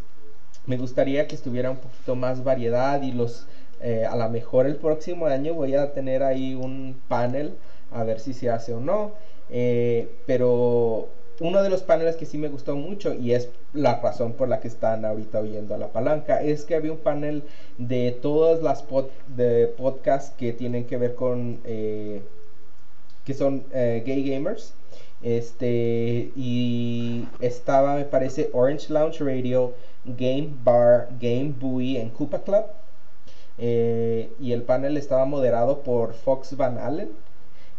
[0.67, 3.47] me gustaría que estuviera un poquito más variedad y los
[3.81, 7.53] eh, a lo mejor el próximo año voy a tener ahí un panel
[7.91, 9.11] a ver si se hace o no.
[9.49, 11.07] Eh, pero
[11.39, 14.59] uno de los paneles que sí me gustó mucho y es la razón por la
[14.59, 17.43] que están ahorita oyendo a la palanca es que había un panel
[17.77, 18.83] de todas las
[19.27, 22.21] de podcasts que tienen que ver con eh,
[23.23, 24.73] que son gay gamers
[25.21, 29.73] este y estaba me parece Orange Lounge Radio
[30.17, 32.65] Game Bar Game Buoy en Koopa Club
[33.57, 37.09] eh, y el panel estaba moderado por Fox Van Allen.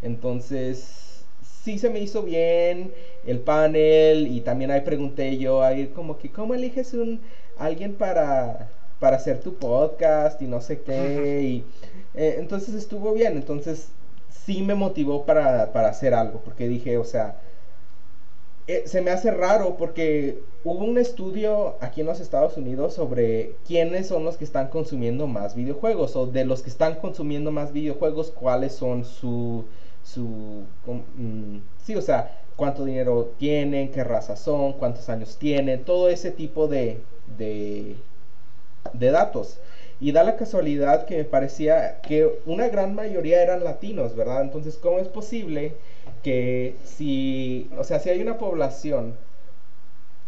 [0.01, 1.25] Entonces,
[1.63, 2.93] sí se me hizo bien
[3.25, 7.21] el panel y también ahí pregunté yo a ir como que, ¿cómo eliges un
[7.57, 8.69] alguien para,
[8.99, 11.41] para hacer tu podcast y no sé qué?
[11.43, 11.65] Y,
[12.15, 13.89] eh, entonces estuvo bien, entonces
[14.29, 17.35] sí me motivó para, para hacer algo, porque dije, o sea,
[18.69, 23.55] eh, se me hace raro porque hubo un estudio aquí en los Estados Unidos sobre
[23.65, 27.73] quiénes son los que están consumiendo más videojuegos o de los que están consumiendo más
[27.73, 29.65] videojuegos, cuáles son su,
[30.03, 36.07] su, mm, sí, o sea, cuánto dinero tienen, qué raza son, cuántos años tienen, todo
[36.07, 37.01] ese tipo de,
[37.39, 37.95] de,
[38.93, 39.57] de datos.
[39.99, 44.41] Y da la casualidad que me parecía que una gran mayoría eran latinos, ¿verdad?
[44.43, 45.73] Entonces, ¿cómo es posible?
[46.23, 49.15] Que si, o sea, si hay una población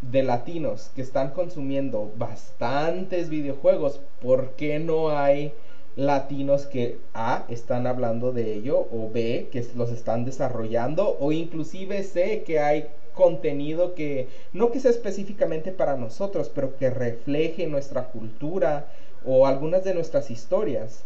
[0.02, 5.54] de latinos que están consumiendo bastantes videojuegos, ¿por qué no hay
[5.96, 12.04] latinos que A están hablando de ello o B que los están desarrollando o inclusive
[12.04, 18.06] C que hay contenido que no que sea específicamente para nosotros, pero que refleje nuestra
[18.06, 18.88] cultura
[19.26, 21.04] o algunas de nuestras historias?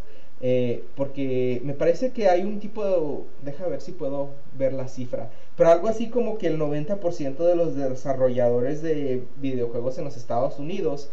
[0.47, 3.23] Eh, porque me parece que hay un tipo de...
[3.41, 5.31] Deja ver si puedo ver la cifra.
[5.57, 10.59] Pero algo así como que el 90% de los desarrolladores de videojuegos en los Estados
[10.59, 11.09] Unidos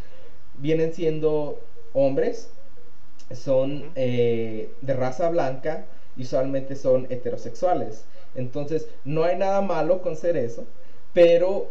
[0.59, 1.59] vienen siendo
[1.95, 2.51] hombres,
[3.35, 8.05] son eh, de raza blanca y usualmente son heterosexuales.
[8.35, 10.66] Entonces, no hay nada malo con ser eso,
[11.14, 11.68] pero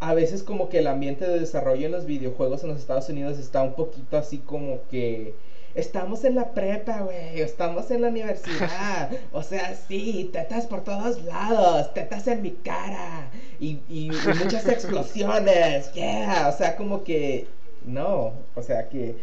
[0.00, 3.38] a veces como que el ambiente de desarrollo en los videojuegos en los Estados Unidos
[3.38, 5.34] está un poquito así como que
[5.76, 11.22] estamos en la prepa, güey, estamos en la universidad, o sea, sí, tetas por todos
[11.22, 13.28] lados, tetas en mi cara,
[13.60, 14.10] y, y,
[14.42, 17.46] muchas explosiones, yeah, o sea, como que,
[17.84, 19.16] no, o sea, que,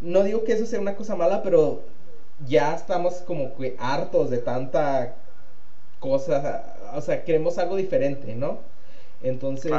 [0.00, 1.82] no digo que eso sea una cosa mala, pero
[2.46, 5.14] ya estamos como que hartos de tanta
[6.00, 8.58] cosa, o sea, queremos algo diferente, ¿no?
[9.22, 9.72] Entonces,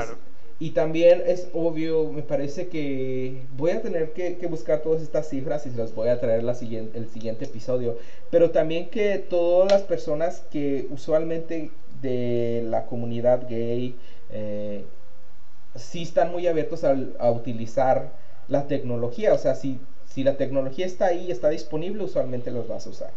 [0.57, 5.65] y también es obvio, me parece que voy a tener que, buscar todas estas cifras
[5.65, 7.97] y se las voy a traer el siguiente episodio.
[8.29, 13.95] Pero también que todas las personas que usualmente de la comunidad gay
[14.31, 14.85] eh,
[15.75, 18.13] sí están muy abiertos a, utilizar
[18.47, 19.33] la tecnología.
[19.33, 23.11] O sea, si, si la tecnología está ahí, está disponible, usualmente los vas a usar.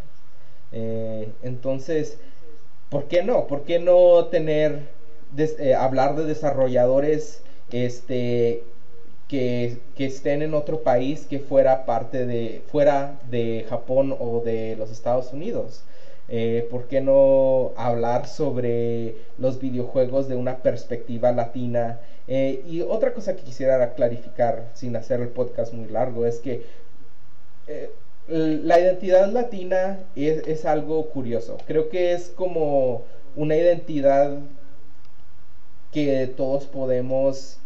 [0.72, 2.18] Eh, entonces,
[2.88, 3.46] ¿por qué no?
[3.46, 4.97] ¿Por qué no tener
[5.36, 8.64] eh, hablar de desarrolladores este,
[9.28, 14.90] que, estén en otro país que fuera parte de, fuera de Japón o de los
[14.90, 15.84] Estados Unidos.
[16.30, 22.00] Eh, ¿Por qué no hablar sobre los videojuegos de una perspectiva latina?
[22.26, 26.62] Eh, y otra cosa que quisiera clarificar, sin hacer el podcast muy largo, es que
[28.28, 31.58] la identidad latina es, es, algo curioso.
[31.66, 33.02] Creo que es como
[33.36, 34.38] una identidad
[35.92, 37.58] que todos podemos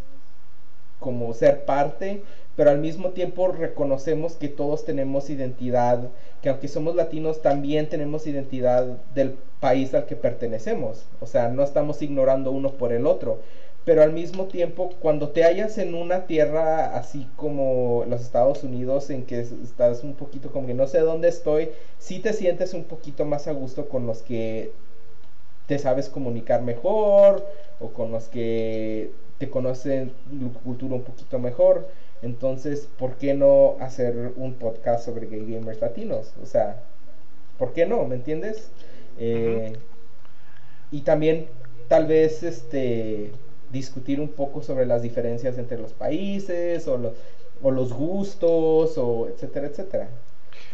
[1.00, 2.22] como ser parte,
[2.56, 6.08] pero al mismo tiempo reconocemos que todos tenemos identidad,
[6.40, 11.62] que aunque somos latinos también tenemos identidad del país al que pertenecemos, o sea, no
[11.62, 13.40] estamos ignorando uno por el otro,
[13.84, 19.10] pero al mismo tiempo cuando te hallas en una tierra así como los Estados Unidos,
[19.10, 22.84] en que estás un poquito como que no sé dónde estoy, sí te sientes un
[22.84, 24.72] poquito más a gusto con los que
[25.66, 27.44] te sabes comunicar mejor
[27.82, 31.88] o con los que te conocen la cultura un poquito mejor.
[32.22, 36.32] Entonces, ¿por qué no hacer un podcast sobre gay gamers latinos?
[36.42, 36.76] O sea,
[37.58, 38.04] ¿por qué no?
[38.06, 38.70] ¿Me entiendes?
[39.18, 39.76] Eh,
[40.90, 41.48] y también
[41.88, 43.32] tal vez este
[43.72, 47.14] discutir un poco sobre las diferencias entre los países o,
[47.62, 50.08] o los gustos o etcétera, etcétera.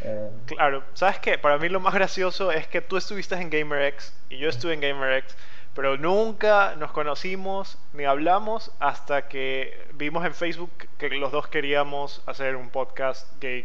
[0.04, 1.38] Eh, claro, ¿sabes qué?
[1.38, 4.80] Para mí lo más gracioso es que tú estuviste en GamerX y yo estuve en
[4.80, 5.36] GamerX,
[5.78, 12.20] pero nunca nos conocimos ni hablamos hasta que vimos en Facebook que los dos queríamos
[12.26, 13.64] hacer un podcast gay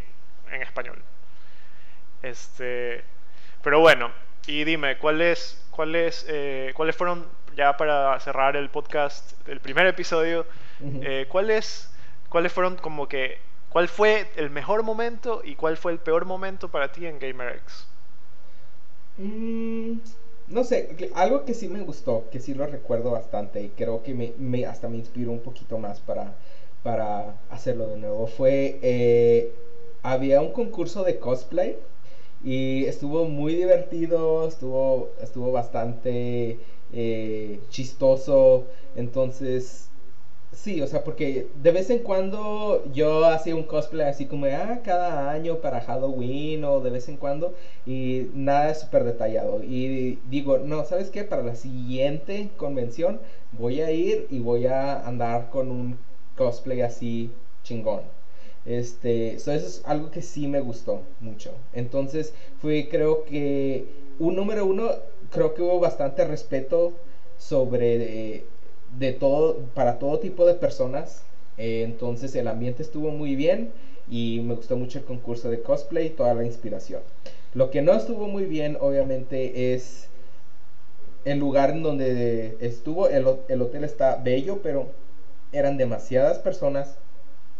[0.51, 1.01] en español.
[2.21, 3.03] Este,
[3.63, 4.11] pero bueno,
[4.45, 10.45] y dime, ¿cuáles, cuáles, eh, cuáles fueron ya para cerrar el podcast, el primer episodio,
[11.01, 11.91] eh, cuáles,
[12.29, 13.39] cuáles fueron como que
[13.69, 17.87] ¿Cuál fue el mejor momento y cuál fue el peor momento para ti en GamerX?
[19.17, 19.97] Mm,
[20.53, 24.13] no sé, algo que sí me gustó, que sí lo recuerdo bastante y creo que
[24.13, 26.35] me, hasta me inspiró un poquito más para,
[26.83, 29.51] para hacerlo de nuevo, fue, eh,
[30.03, 31.77] había un concurso de cosplay
[32.43, 36.59] y estuvo muy divertido, estuvo, estuvo bastante
[36.91, 39.89] eh, chistoso, entonces
[40.53, 44.81] Sí, o sea, porque de vez en cuando yo hacía un cosplay así como, ah,
[44.83, 47.55] cada año para Halloween o de vez en cuando
[47.87, 49.63] y nada súper detallado.
[49.63, 51.23] Y digo, no, ¿sabes qué?
[51.23, 53.19] Para la siguiente convención
[53.51, 55.97] voy a ir y voy a andar con un
[56.37, 57.31] cosplay así
[57.63, 58.01] chingón.
[58.65, 61.51] Este, eso es algo que sí me gustó mucho.
[61.73, 63.87] Entonces, fue creo que
[64.19, 64.89] un número uno,
[65.31, 66.93] creo que hubo bastante respeto
[67.37, 68.45] sobre
[68.99, 71.23] de todo, para todo tipo de personas.
[71.57, 73.71] Eh, entonces el ambiente estuvo muy bien
[74.09, 77.01] y me gustó mucho el concurso de cosplay y toda la inspiración.
[77.53, 80.07] Lo que no estuvo muy bien, obviamente, es
[81.25, 83.07] el lugar en donde estuvo.
[83.07, 84.87] El, el hotel está bello, pero
[85.51, 86.95] eran demasiadas personas.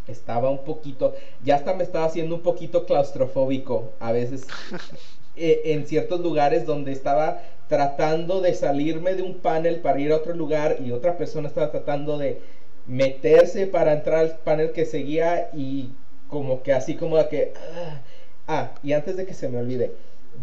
[0.08, 1.16] Estaba un poquito,
[1.46, 4.46] ya hasta me estaba haciendo un poquito claustrofóbico a veces
[5.38, 10.18] eh, en ciertos lugares donde estaba tratando de salirme de un panel para ir a
[10.18, 12.40] otro lugar y otra persona estaba tratando de
[12.88, 15.92] meterse para entrar al panel que seguía y
[16.28, 17.54] como que así como de que...
[17.78, 18.02] Ah,
[18.48, 19.92] ah, y antes de que se me olvide,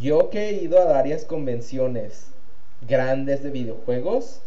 [0.00, 2.28] yo que he ido a varias convenciones
[2.88, 4.40] grandes de videojuegos,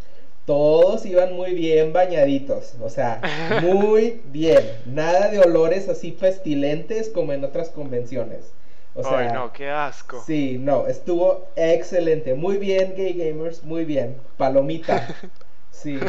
[0.46, 3.22] todos iban muy bien bañaditos, o sea,
[3.62, 8.52] muy bien, nada de olores así pestilentes como en otras convenciones.
[8.96, 10.24] O sea, Ay, no, qué asco.
[10.26, 12.36] Sí, no, estuvo excelente.
[12.36, 14.18] Muy bien, Gay Gamers, muy bien.
[14.38, 15.08] Palomita.
[15.74, 16.00] Sí.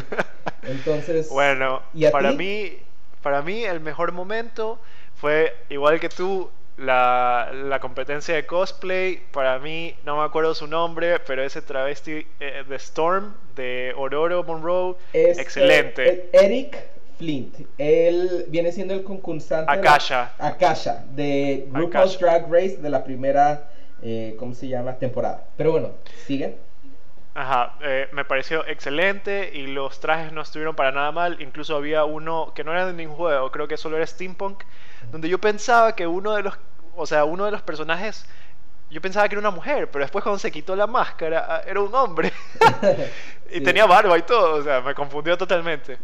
[0.62, 1.31] Entonces.
[1.31, 1.81] Bueno,
[2.12, 2.77] para mí,
[3.23, 4.78] para mí el mejor momento
[5.15, 6.51] fue igual que tú.
[6.77, 12.27] La, la, competencia de cosplay, para mí, no me acuerdo su nombre, pero ese travesti
[12.40, 16.28] eh, de Storm, de Aurora Monroe, excelente.
[16.32, 16.77] Eric
[17.18, 17.60] Flint.
[17.78, 19.70] Él viene siendo el concursante.
[19.70, 20.32] Akasha.
[20.38, 23.68] De Akasha, de RuPaul's Drag Race de la primera,
[24.02, 24.94] eh, ¿cómo se llama?
[24.94, 25.46] Temporada.
[25.56, 25.90] Pero bueno,
[26.26, 26.56] sigue.
[27.34, 31.40] Ajá, eh, me pareció excelente y los trajes no estuvieron para nada mal.
[31.40, 34.62] Incluso había uno que no era de ningún juego, creo que solo era Steampunk,
[35.10, 36.54] donde yo pensaba que uno de los,
[36.94, 38.24] o sea, uno de los personajes,
[38.88, 41.80] yo pensaba que era una mujer, pero después cuando se quitó la máscara ah, era
[41.80, 42.32] un hombre
[43.50, 45.98] y tenía barba y todo, o sea, me confundió totalmente.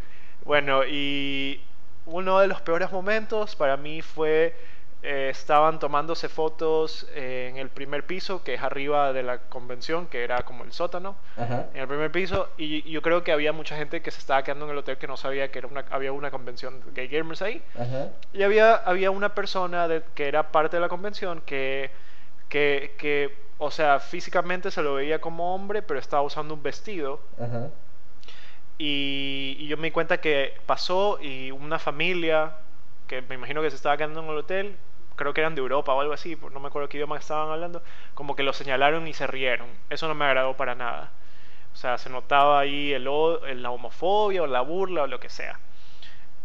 [0.44, 1.62] Bueno, y
[2.06, 4.54] uno de los peores momentos para mí fue
[5.02, 10.06] eh, estaban tomándose fotos eh, en el primer piso, que es arriba de la convención,
[10.08, 13.76] que era como el sótano, en el primer piso, y, yo creo que había mucha
[13.76, 16.12] gente que se estaba quedando en el hotel que no sabía que era una, había
[16.12, 17.62] una convención de gay gamers ahí,
[18.34, 21.90] y había, había una persona de, que era parte de la convención que,
[22.50, 27.20] que, que, o sea, físicamente se lo veía como hombre, pero estaba usando un vestido.
[28.82, 32.57] Y, yo me di cuenta que pasó y una familia
[33.07, 34.77] que me imagino que se estaba quedando en el hotel,
[35.16, 37.82] creo que eran de Europa o algo así, no me acuerdo qué idioma estaban hablando,
[38.15, 39.69] como que lo señalaron y se rieron.
[39.90, 41.12] Eso no me agradó para nada.
[41.74, 45.61] O sea, se notaba ahí el, la homofobia o la burla o lo que sea.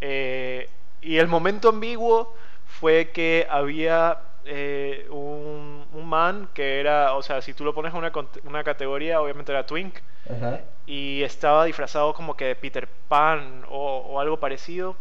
[0.01, 0.69] Eh,
[1.01, 2.35] y el momento ambiguo
[2.65, 7.93] fue que había eh, un, un, man que era, o sea, si tú lo pones
[7.93, 8.11] en una,
[8.43, 9.95] una categoría, obviamente era Twink,
[10.85, 14.95] y estaba disfrazado como que de Peter Pan o, o algo parecido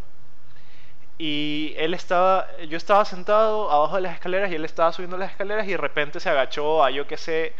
[1.19, 5.31] y él estaba, yo estaba sentado abajo de las escaleras y él estaba subiendo las
[5.31, 7.53] escaleras y de repente se agachó a yo que sé,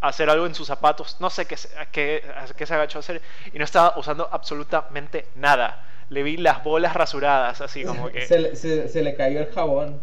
[0.00, 1.56] hacer algo en sus zapatos, no sé qué,
[1.92, 2.24] qué,
[2.56, 3.20] qué se agachó a hacer
[3.52, 5.84] y no estaba usando absolutamente nada.
[6.08, 8.26] Le vi las bolas rasuradas, así como que...
[8.26, 10.00] Se, se, se le cayó el jabón.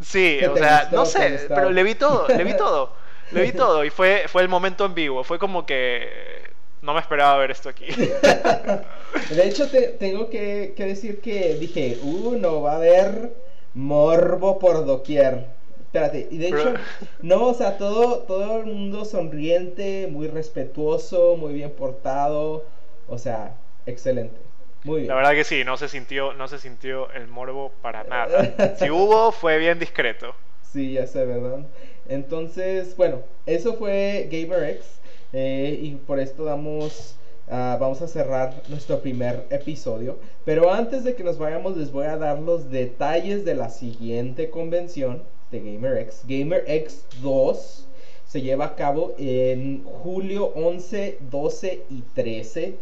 [0.00, 2.92] Sí, o sea, no sé, pero le vi todo, le vi todo,
[3.32, 6.36] le vi todo y fue, fue el momento en vivo, fue como que
[6.82, 7.86] no me esperaba ver esto aquí.
[9.30, 13.34] de hecho, te, tengo que, decir que dije, uh, no va a haber
[13.74, 15.46] morbo por doquier.
[15.80, 16.74] Espérate, y de hecho,
[17.22, 22.64] no, o sea, todo, todo el mundo sonriente, muy respetuoso, muy bien portado,
[23.08, 23.56] o sea,
[23.86, 24.45] excelente.
[24.86, 25.08] Muy bien.
[25.08, 28.76] La verdad que sí, no se sintió, no se sintió el morbo para nada.
[28.78, 30.32] Si hubo, fue bien discreto.
[30.62, 31.66] Sí, ya sé, ¿verdad?
[32.08, 35.00] Entonces, bueno, eso fue GamerX.
[35.32, 37.16] Eh, y por esto damos,
[37.50, 40.20] ah, vamos a cerrar nuestro primer episodio.
[40.44, 44.50] Pero antes de que nos vayamos les voy a dar los detalles de la siguiente
[44.50, 46.22] convención de GamerX.
[46.28, 47.88] GamerX 2
[48.28, 52.76] se lleva a cabo en julio 11, 12 y 13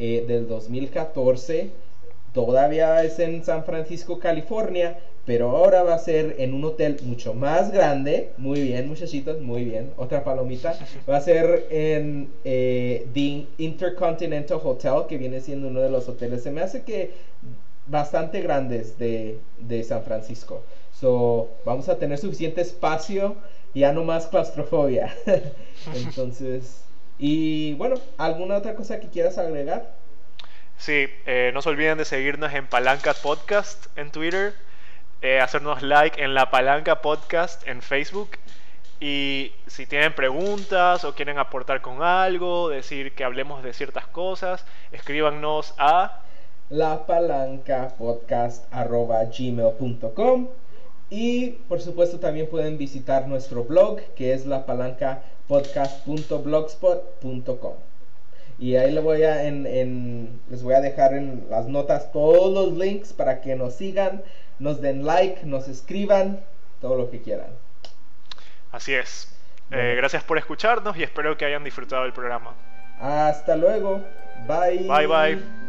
[0.00, 1.70] eh, del 2014.
[2.34, 4.98] Todavía es en San Francisco, California
[5.30, 8.32] pero ahora va a ser en un hotel mucho más grande.
[8.38, 9.92] Muy bien, muchachitos, muy bien.
[9.96, 10.74] Otra palomita.
[11.08, 16.42] Va a ser en eh, The Intercontinental Hotel, que viene siendo uno de los hoteles.
[16.42, 17.12] Se me hace que
[17.86, 20.62] bastante grandes de, de San Francisco.
[20.98, 23.36] So, vamos a tener suficiente espacio,
[23.74, 25.14] ya no más claustrofobia.
[25.94, 26.82] Entonces,
[27.20, 29.94] y bueno, ¿alguna otra cosa que quieras agregar?
[30.78, 34.54] Sí, eh, no se olviden de seguirnos en Palanca Podcast en Twitter
[35.22, 38.30] eh, hacernos like en la palanca podcast en Facebook.
[39.00, 44.64] Y si tienen preguntas o quieren aportar con algo, decir que hablemos de ciertas cosas,
[44.92, 46.22] escríbanos a
[46.70, 47.94] la palanca
[49.38, 50.48] gmail.com
[51.10, 57.74] y por supuesto también pueden visitar nuestro blog que es la palanca podcast.blogspot.com
[58.58, 62.78] y ahí les voy a en, les voy a dejar en las notas todos los
[62.78, 64.22] links para que nos sigan
[64.60, 66.38] nos den like, nos escriban,
[66.80, 67.48] todo lo que quieran.
[68.70, 69.34] Así es.
[69.70, 72.54] Eh, gracias por escucharnos y espero que hayan disfrutado del programa.
[73.00, 74.04] Hasta luego.
[74.46, 74.86] Bye.
[74.86, 75.59] Bye bye.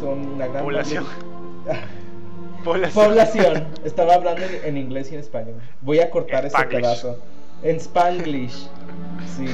[0.00, 1.04] Son una gran población.
[2.94, 3.68] población.
[3.84, 5.60] Estaba hablando en, inglés y en español.
[5.80, 7.18] Voy a cortar ese pedazo.
[7.62, 8.68] En Spanglish.
[9.36, 9.46] Sí.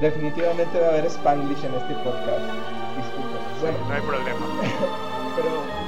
[0.00, 2.44] Definitivamente va a haber Spanglish en este podcast.
[2.96, 3.42] Disculpen.
[3.60, 5.72] Bueno, no hay problema.